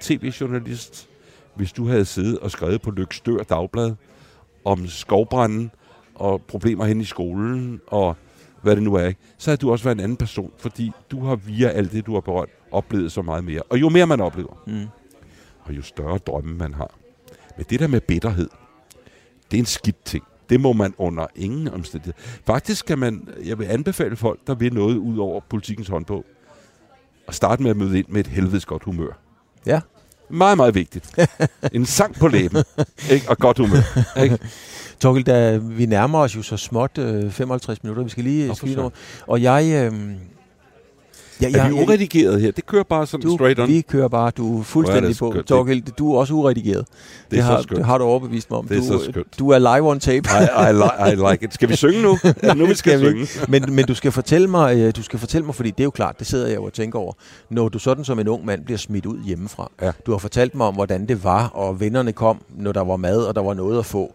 [0.00, 1.08] tv-journalist,
[1.54, 3.94] hvis du havde siddet og skrevet på Lykstør Dagblad
[4.64, 5.70] om skovbranden
[6.14, 8.16] og problemer hen i skolen og
[8.62, 9.20] hvad det nu er, ikke?
[9.38, 12.12] så havde du også været en anden person, fordi du har via alt det, du
[12.14, 13.62] har berørt, oplevet så meget mere.
[13.62, 14.86] Og jo mere man oplever, Mm.
[15.64, 16.94] og jo større drømme man har.
[17.56, 18.48] Men det der med bitterhed,
[19.50, 20.24] det er en skidt ting.
[20.50, 22.14] Det må man under ingen omstændighed.
[22.46, 26.24] Faktisk skal man, jeg vil anbefale folk, der vil noget ud over politikens håndbog,
[27.28, 29.18] at starte med at møde ind med et helvedes godt humør.
[29.66, 29.80] Ja.
[30.30, 31.20] Meget, meget vigtigt.
[31.72, 32.64] En sang på læben,
[33.10, 33.30] ikke?
[33.30, 34.22] og godt humør.
[34.22, 34.38] Ikke?
[35.00, 38.02] Torgild, da vi nærmer os jo så småt øh, 55 minutter.
[38.02, 38.72] Vi skal lige søren.
[38.72, 38.92] noget.
[39.26, 39.90] Og jeg...
[39.92, 40.14] Øh,
[41.40, 42.50] ja, Er vi uredigeret her?
[42.50, 43.68] Det kører bare sådan du, straight on.
[43.68, 44.30] Vi kører bare.
[44.30, 45.34] Du er Hvor er fuldstændig det på.
[45.46, 46.84] Torgild, du er også uredigeret.
[47.30, 48.68] Det er så har, det har du overbevist mig om.
[48.68, 49.38] Det er du, så skønt.
[49.38, 50.16] Du er live on tape.
[50.16, 51.54] I, I, li- I like it.
[51.54, 52.18] Skal vi synge nu?
[52.42, 53.26] Ja, nu vi skal vi synge.
[53.48, 55.90] men, men du skal fortælle mig, øh, du skal fortælle mig, fordi det er jo
[55.90, 57.12] klart, det sidder jeg jo og tænker over,
[57.50, 59.70] når du sådan som en ung mand bliver smidt ud hjemmefra.
[59.82, 59.90] Ja.
[60.06, 63.22] Du har fortalt mig om, hvordan det var, og vennerne kom, når der var mad,
[63.22, 64.12] og der var noget at få.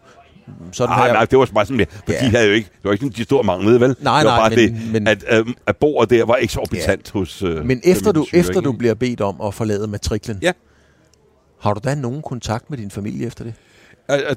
[0.72, 2.18] Sådan har Nej, jeg- nej, det var bare sådan, for Ja.
[2.26, 3.96] de havde jo ikke, det var ikke sådan, de store manglede, vel?
[4.00, 7.10] Nej, det var nej, bare men- det, men- at, øh, at bordet der var eksorbitant
[7.14, 7.18] ja.
[7.18, 8.64] hos øh, Men efter du, familiesyge, efter ikke?
[8.66, 10.52] du bliver bedt om at forlade matriklen, Ja.
[11.60, 13.54] har du da nogen kontakt med din familie efter det?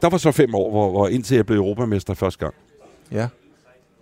[0.01, 2.53] Der var så fem år, hvor, hvor indtil jeg blev europamester første gang.
[3.11, 3.27] Ja.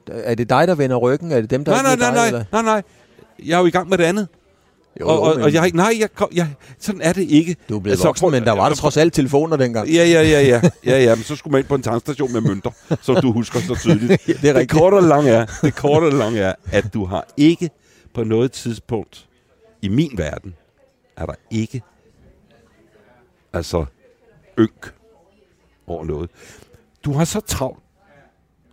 [0.08, 1.32] Er det dig, der vender ryggen?
[1.32, 2.82] Er det dem, der Nej, nej, nej, nej, nej, nej.
[3.46, 4.28] Jeg er jo i gang med det andet.
[5.00, 6.48] Jo, og, og, men og jeg, har ikke- nej, jeg, kom, jeg,
[6.80, 7.56] sådan er det ikke.
[7.70, 9.90] Du er blevet Altså, voksen, men der var der trods alt telefoner dengang.
[9.90, 12.42] Ja, ja, ja, ja, ja, ja, men så skulle man ind på en tankstation med
[12.42, 12.72] mønter,
[13.02, 14.22] som du husker så tydeligt.
[14.26, 14.72] det er Det rigtigt.
[14.72, 17.70] korte og lange er, det korte og lange er, at du har ikke
[18.14, 19.28] på noget tidspunkt
[19.82, 20.56] i min verden,
[21.18, 21.82] er der ikke
[23.54, 23.86] altså
[24.60, 24.94] ynk
[25.88, 26.30] over noget.
[27.06, 27.80] Du har så travlt,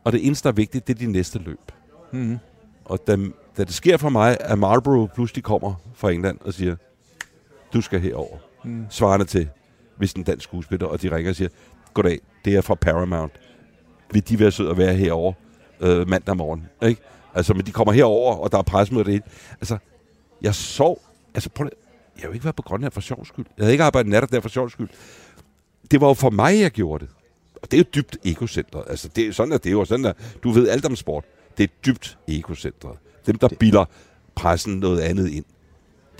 [0.05, 1.61] og det eneste, der er vigtigt, det er din næste løb.
[2.13, 2.39] Mm.
[2.85, 3.17] Og da,
[3.57, 6.77] da det sker for mig, at Marlboro pludselig kommer fra England og siger,
[7.73, 8.37] du skal herover.
[8.65, 8.87] Mm.
[8.91, 9.49] Svarende til,
[9.97, 11.49] hvis en dansk skuespiller, og de ringer og siger,
[11.95, 13.33] goddag, det er fra Paramount.
[14.13, 15.33] Vil de være søde at være herover
[15.81, 16.67] øh, mandag morgen?
[16.83, 17.01] Ikke?
[17.35, 19.25] Altså, men de kommer herover, og der er pressemøde det hele.
[19.61, 19.79] Altså,
[20.43, 21.03] jeg sov.
[21.35, 21.69] Altså, prøv
[22.17, 23.47] jeg har jo ikke været på Grønland for sjov skyld.
[23.57, 24.89] Jeg havde ikke arbejdet natter der for sjov skyld.
[25.91, 27.13] Det var jo for mig, jeg gjorde det.
[27.63, 28.85] Og det er jo dybt egocentret.
[28.87, 31.25] Altså, det er sådan, at det er jo sådan, at du ved alt om sport.
[31.59, 32.97] Det er dybt egocentret.
[33.27, 33.85] Dem, der bilder
[34.35, 35.45] pressen noget andet ind,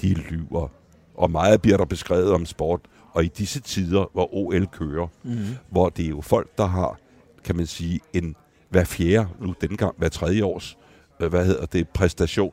[0.01, 0.69] de lyver.
[1.15, 2.81] Og meget bliver der beskrevet om sport.
[3.13, 5.57] Og i disse tider, hvor OL kører, mm-hmm.
[5.71, 6.99] hvor det er jo folk, der har,
[7.45, 8.37] kan man sige, en
[8.69, 10.79] hver fjerde, nu dengang hver tredje års,
[11.21, 12.53] øh, hvad hedder det, præstation,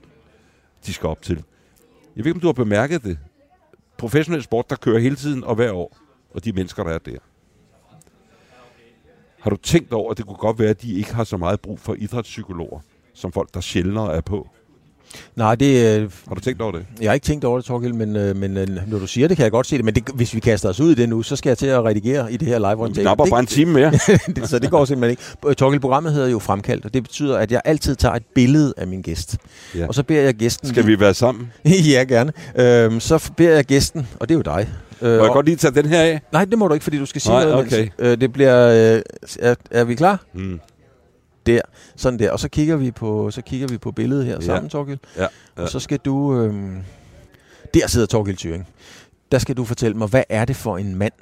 [0.86, 1.44] de skal op til.
[2.16, 3.20] Jeg ved ikke, om du har bemærket det.
[3.98, 5.98] Professionel sport, der kører hele tiden og hver år,
[6.34, 7.18] og de mennesker, der er der.
[9.40, 11.62] Har du tænkt over, at det kunne godt være, at de ikke har så meget
[11.62, 12.80] brug for idrætspsykologer,
[13.16, 14.48] som folk, der sjældnere er på?
[15.36, 16.00] Nej, det...
[16.02, 16.86] Øh, Har du tænkt over det?
[17.02, 19.38] jeg har ikke tænkt over det, Torgild, men, øh, men øh, når du siger det,
[19.38, 19.86] kan jeg godt se det.
[19.86, 21.84] Men det, hvis vi kaster os ud i det nu, så skal jeg til at
[21.86, 23.92] redigere i det her live Vi napper bare en time mere.
[24.36, 25.56] det, så det går simpelthen ikke.
[25.56, 28.88] Torgild, programmet hedder jo Fremkaldt, og det betyder, at jeg altid tager et billede af
[28.88, 29.38] min gæst.
[29.76, 29.88] Ja.
[29.88, 30.70] Og så beder jeg gæsten...
[30.70, 31.52] Skal vi være sammen?
[31.92, 32.32] ja, gerne.
[32.56, 34.70] Øhm, så beder jeg gæsten, og det er jo dig.
[35.02, 36.22] Øh, Må jeg og- godt lige tage den her af?
[36.32, 37.66] Nej, det må du ikke, fordi du skal sige Nej, noget.
[37.66, 37.88] okay.
[38.00, 38.68] Øh, det bliver...
[38.96, 39.02] Øh,
[39.40, 40.24] er, er vi klar?
[40.34, 40.60] Mm.
[41.46, 41.62] Der.
[41.96, 42.32] Sådan der.
[42.32, 44.42] Og så kigger vi på, så kigger vi på billedet her Ja.
[44.42, 44.98] sammen, Torgild.
[45.18, 45.62] Ja, ja.
[45.64, 46.42] Og så skal du...
[46.42, 46.76] Øh,
[47.74, 48.68] der sidder Torgild Thyring.
[49.32, 51.14] Der skal du fortælle mig, hvad er det for en mand,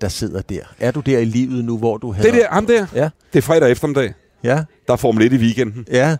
[0.00, 0.60] der sidder der?
[0.80, 2.28] Er du der i livet nu, hvor du havde...
[2.28, 4.14] Det der, ham der, Ja, det er fredag eftermiddag.
[4.44, 5.86] ja, Der er Formel 1 i weekenden.
[5.90, 6.16] ja.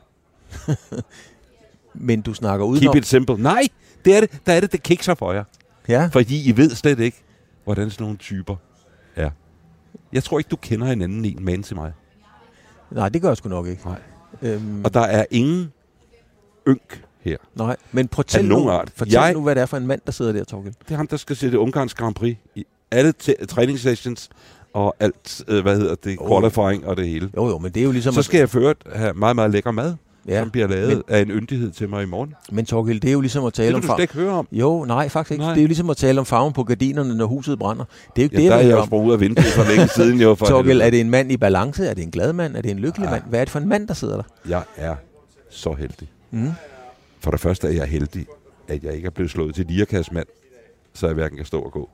[1.94, 2.96] Men du snakker Keep udenom.
[2.96, 3.36] it simple.
[3.42, 3.62] Nej,
[4.04, 4.30] det er det.
[4.46, 5.44] Der er det, det kikser for jer.
[5.88, 7.22] Ja, Fordi I ved slet ikke,
[7.64, 8.56] hvordan sådan nogle typer
[9.16, 9.30] er.
[10.12, 11.92] Jeg tror ikke, du kender hinanden en mand til mig.
[12.90, 13.82] Nej, det gør jeg sgu nok ikke.
[13.84, 13.98] Nej.
[14.42, 15.72] Øhm, Og der er ingen
[16.68, 17.36] ynk her.
[17.54, 18.90] nej, men fortæl, nu, art.
[18.96, 20.74] fortæl Jeg- nu, hvad det er for en mand, der sidder der, Torgild.
[20.84, 23.12] Det er ham, der skal sætte Ungarns Grand Prix i alle
[23.48, 24.28] træningssessions
[24.74, 26.28] og alt, øh, hvad hedder det, Oh.
[26.28, 27.30] qualifying og det hele.
[27.36, 28.14] Jo, jo, men det er jo ligesom...
[28.14, 29.94] Så skal jeg for øvrigt have meget, meget lækker mad,
[30.28, 32.34] ja, som bliver lavet men- af en yndighed til mig i morgen.
[32.52, 33.80] men Torgild, det er jo ligesom at Det tale vil om...
[33.80, 34.48] du far- slet ikke høre om.
[34.52, 35.44] Jo, nej, faktisk ikke.
[35.44, 35.52] Nej.
[35.54, 37.84] Det er jo ligesom at tale om farven på gardinerne, når huset brænder.
[38.16, 39.64] Det er jo ikke Ja, det, der er jeg jo sprunget ud af vinduet for
[39.64, 40.20] længe siden.
[40.20, 41.86] Jo, for Torgild, er det en mand i balance?
[41.86, 42.56] Er det en glad mand?
[42.56, 43.10] Er det en lykkelig Ja.
[43.10, 43.22] mand?
[43.28, 44.22] Hvad er det for en mand, der sidder der?
[44.48, 44.94] Jeg er
[45.50, 46.08] så heldig.
[46.30, 46.50] Mm.
[47.20, 48.26] For det første er jeg heldig,
[48.68, 50.26] at jeg ikke er blevet slået til lirakassmand,
[50.94, 51.90] så jeg hverken kan stå og gå.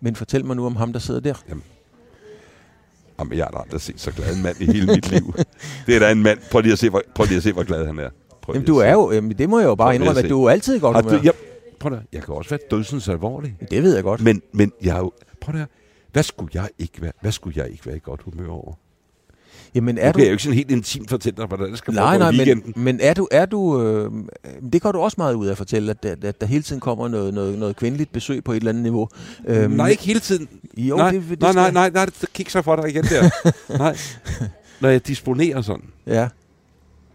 [0.00, 1.34] Men fortæl mig nu om ham, der sidder der.
[1.48, 1.62] Jamen,
[3.32, 5.34] jeg har da aldrig set så glad en mand i hele mit liv.
[5.86, 6.38] Det er da en mand.
[6.50, 8.10] Prøv lige at se, hvor, prøv lige at se, hvor glad han er.
[8.42, 9.12] Prøv Jamen, du er jo...
[9.12, 11.20] Jamen, det må jeg jo bare indrømme, at du er altid i godt humør.
[11.24, 11.32] jeg,
[11.80, 13.56] prøv da, jeg kan også være dødsens alvorlig.
[13.70, 14.20] Det ved jeg godt.
[14.20, 15.66] Men, men jeg er jo, prøv da,
[16.12, 18.74] hvad skulle jeg ikke være, hvad skulle jeg ikke være i godt humør over?
[19.78, 20.12] Jamen, Er nu du...
[20.12, 22.36] kan jeg jo ikke sådan helt intimt fortælle dig, hvordan det skal Nej, nej, i
[22.36, 22.72] weekenden.
[22.76, 23.28] men, men er du...
[23.30, 24.10] Er du øh,
[24.72, 26.80] det går du også meget ud af at fortælle, at, at, at der hele tiden
[26.80, 29.08] kommer noget, noget, noget kvindeligt besøg på et eller andet niveau.
[29.46, 30.48] Øhm, nej, ikke hele tiden.
[30.76, 33.04] Jo, nej, det, det nej, skal- nej, nej, nej, det kigger så for dig igen
[33.04, 33.30] der.
[33.78, 33.96] nej.
[34.80, 35.84] Når jeg disponerer sådan.
[36.06, 36.28] Ja.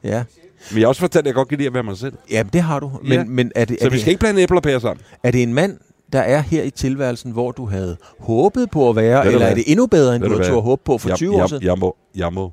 [0.03, 0.23] Ja.
[0.71, 2.13] Men jeg har også fortalt, at jeg godt kan lide at være mig selv.
[2.31, 2.91] Ja, det har du.
[3.03, 3.23] Men, Ja.
[3.23, 5.03] men er, det, Så er, vi det, skal ikke blande æbler og pærer sammen.
[5.23, 5.77] er det en mand,
[6.13, 9.55] der er her i tilværelsen, hvor du havde håbet på at være, eller er hvad?
[9.55, 10.53] det endnu bedre, end Ved du havde hvad?
[10.53, 11.63] turde håbe på for jeg, 20 år siden?
[11.63, 12.51] jeg, må, jeg må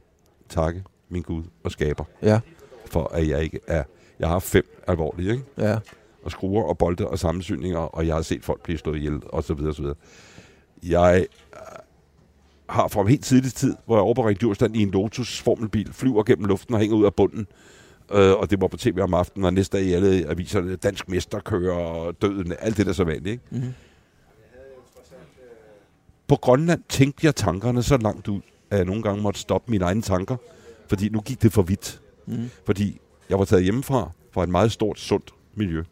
[0.48, 2.40] takke min Gud og skaber, Ja,
[2.86, 3.82] for at jeg ikke er...
[4.20, 5.44] Jeg har fem alvorlige, ikke?
[5.58, 5.76] ja.
[6.24, 9.44] og skruer og bolde og sammensyninger, og jeg har set folk blive slået ihjel, og
[9.44, 9.96] så videre, og så videre.
[10.82, 11.58] Jeg øh,
[12.68, 15.92] har fra en helt tidlig tid, hvor jeg over på Djursland i en Lotus formelbil,
[15.92, 17.46] flyver gennem luften og hænger ud af bunden,
[18.12, 21.08] øh, og det var på tv om aftenen, og næste dag i alle aviser, dansk
[21.08, 23.26] mesterkører og døden, alt det der så vanligt.
[23.26, 23.42] Ikke?
[23.50, 23.74] Mhm.
[26.28, 28.40] På Grønland tænkte jeg tankerne så langt ud,
[28.70, 30.36] at jeg nogle gange måtte stoppe mine egne tanker,
[30.88, 32.00] fordi nu gik det for vidt.
[32.26, 32.50] Mm.
[32.64, 35.82] Fordi jeg var taget hjemmefra fra et meget stort, sundt miljø.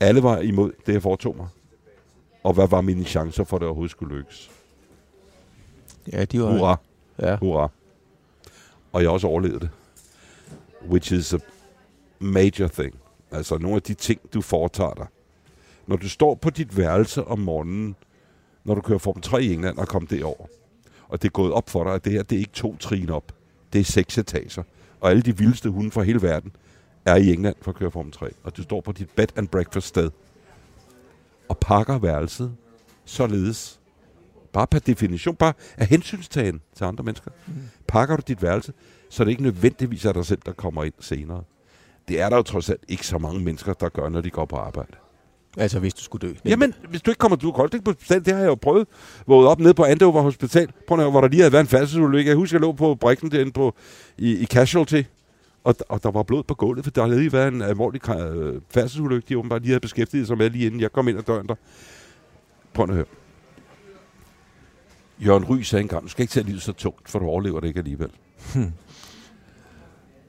[0.00, 1.46] Alle var imod det, jeg foretog mig.
[2.42, 4.50] Og hvad var mine chancer for, at det overhovedet skulle lykkes?
[6.12, 6.50] Ja, de var...
[6.58, 6.76] Hurra,
[7.18, 7.36] Ja.
[7.36, 7.68] hurra.
[8.92, 9.70] Og jeg også overlevet det.
[10.82, 11.38] Which is a
[12.18, 12.94] major thing.
[13.30, 15.06] Altså nogle af de ting, du foretager dig.
[15.86, 17.96] Når du står på dit værelse om morgenen,
[18.64, 20.46] når du kører Formel 3 i England og kommer derover,
[21.08, 23.10] og det er gået op for dig, at det her, det er ikke to trin
[23.10, 23.32] op.
[23.72, 24.62] Det er seks etager.
[25.00, 26.52] Og alle de vildeste hunde fra hele verden
[27.04, 28.30] er i England for at køre Formel 3.
[28.42, 30.10] Og du står på dit bed and breakfast sted
[31.48, 32.56] og pakker værelset
[33.04, 33.80] således,
[34.52, 37.54] bare per definition, bare af hensynstagen til andre mennesker, mm.
[37.86, 38.72] pakker du dit værelse,
[39.10, 41.42] så det ikke nødvendigvis er dig selv, der kommer ind senere.
[42.08, 44.44] det er der jo trods alt ikke så mange mennesker, der gør, når de går
[44.44, 44.92] på arbejde.
[45.56, 46.34] Altså, hvis du skulle dø.
[46.44, 48.88] Jamen, hvis du ikke kommer, du ikke på hospital, det har jeg jo prøvet.
[49.26, 52.28] Våget op nede på Andover Hospital, prøv at, hvor der lige havde været en færdselsulykke.
[52.28, 53.74] Jeg husker, jeg lå på brækken derinde på,
[54.18, 55.02] i, i Casualty,
[55.64, 58.60] og, og der var blod på gulvet, for der havde lige været en alvorlig øh,
[58.70, 61.46] færdselsulykke, de åbenbart lige havde beskæftiget sig med, lige inden jeg kom ind ad døren
[61.48, 61.54] der.
[62.74, 63.04] Prøv at høre.
[65.18, 67.68] Jørgen Ry sagde engang, du skal ikke tage livet så tungt, for du overlever det
[67.68, 68.10] ikke alligevel.
[68.54, 68.72] Hmm.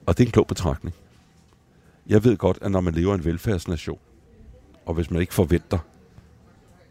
[0.08, 0.95] Og det er en klog betragtning.
[2.08, 3.99] Jeg ved godt, at når man lever i en velfærdsnation,
[4.86, 5.80] og hvis man ikke forventer,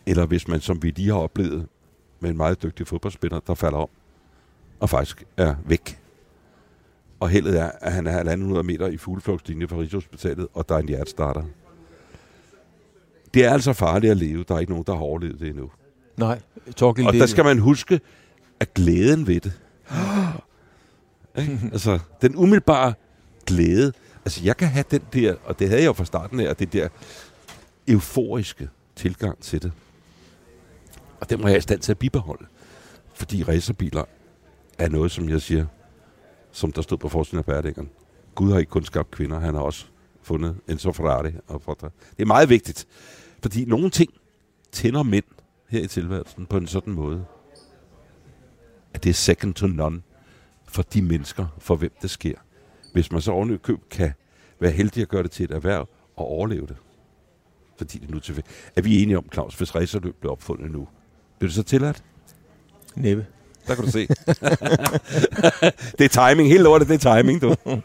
[0.07, 1.69] eller hvis man, som vi lige har oplevet,
[2.21, 3.89] med en meget dygtig fodboldspiller, der falder om,
[4.81, 5.99] og faktisk er væk.
[7.21, 10.79] Og heldet er, at han er 100 meter i fugleflugtslinje fra Rigshospitalet, og der er
[10.79, 11.43] en hjertestarter.
[13.35, 14.45] Det er altså farligt at leve.
[14.49, 15.71] Der er ikke nogen, der har overlevet det endnu.
[16.17, 16.41] Nej,
[16.77, 18.01] Torgild, Og det, der skal man huske,
[18.61, 19.53] at glæden ved det.
[21.39, 21.61] Ikke?
[21.73, 22.95] altså, den umiddelbare
[23.47, 23.93] glæde.
[24.25, 26.73] Altså, jeg kan have den der, og det havde jeg jo fra starten af, det
[26.73, 26.89] der
[27.89, 29.73] euforiske tilgang til det.
[31.21, 32.47] Og den må jeg i stand til at bibeholde.
[33.15, 34.05] Fordi racerbiler
[34.79, 35.67] er noget, som jeg siger,
[36.53, 37.91] som der stod på forsiden af Bærdækkeren.
[38.35, 39.87] Gud har ikke kun skabt kvinder, han har også
[40.23, 41.33] fundet Enzo Ferrari.
[41.47, 41.91] Og Fortra.
[42.17, 42.87] det er meget vigtigt,
[43.43, 44.11] fordi nogle ting
[44.73, 45.25] tænder mænd
[45.69, 47.25] her i tilværelsen på en sådan måde,
[48.95, 50.03] at det er second to none
[50.65, 52.39] for de mennesker, for hvem det sker.
[52.97, 54.13] Hvis man så oven køb kan
[54.61, 56.77] være heldig at gøre det til et erhverv og overleve det.
[57.79, 58.43] Fordi det nu til
[58.77, 60.89] Er vi enige om, Claus, hvis racerløb blev opfundet nu,
[61.39, 62.03] bliver det så tilladt?
[62.95, 63.27] Næppe.
[63.67, 64.07] Der kan du se.
[65.99, 66.49] det er timing.
[66.49, 67.57] Helt lortet, det er timing, du.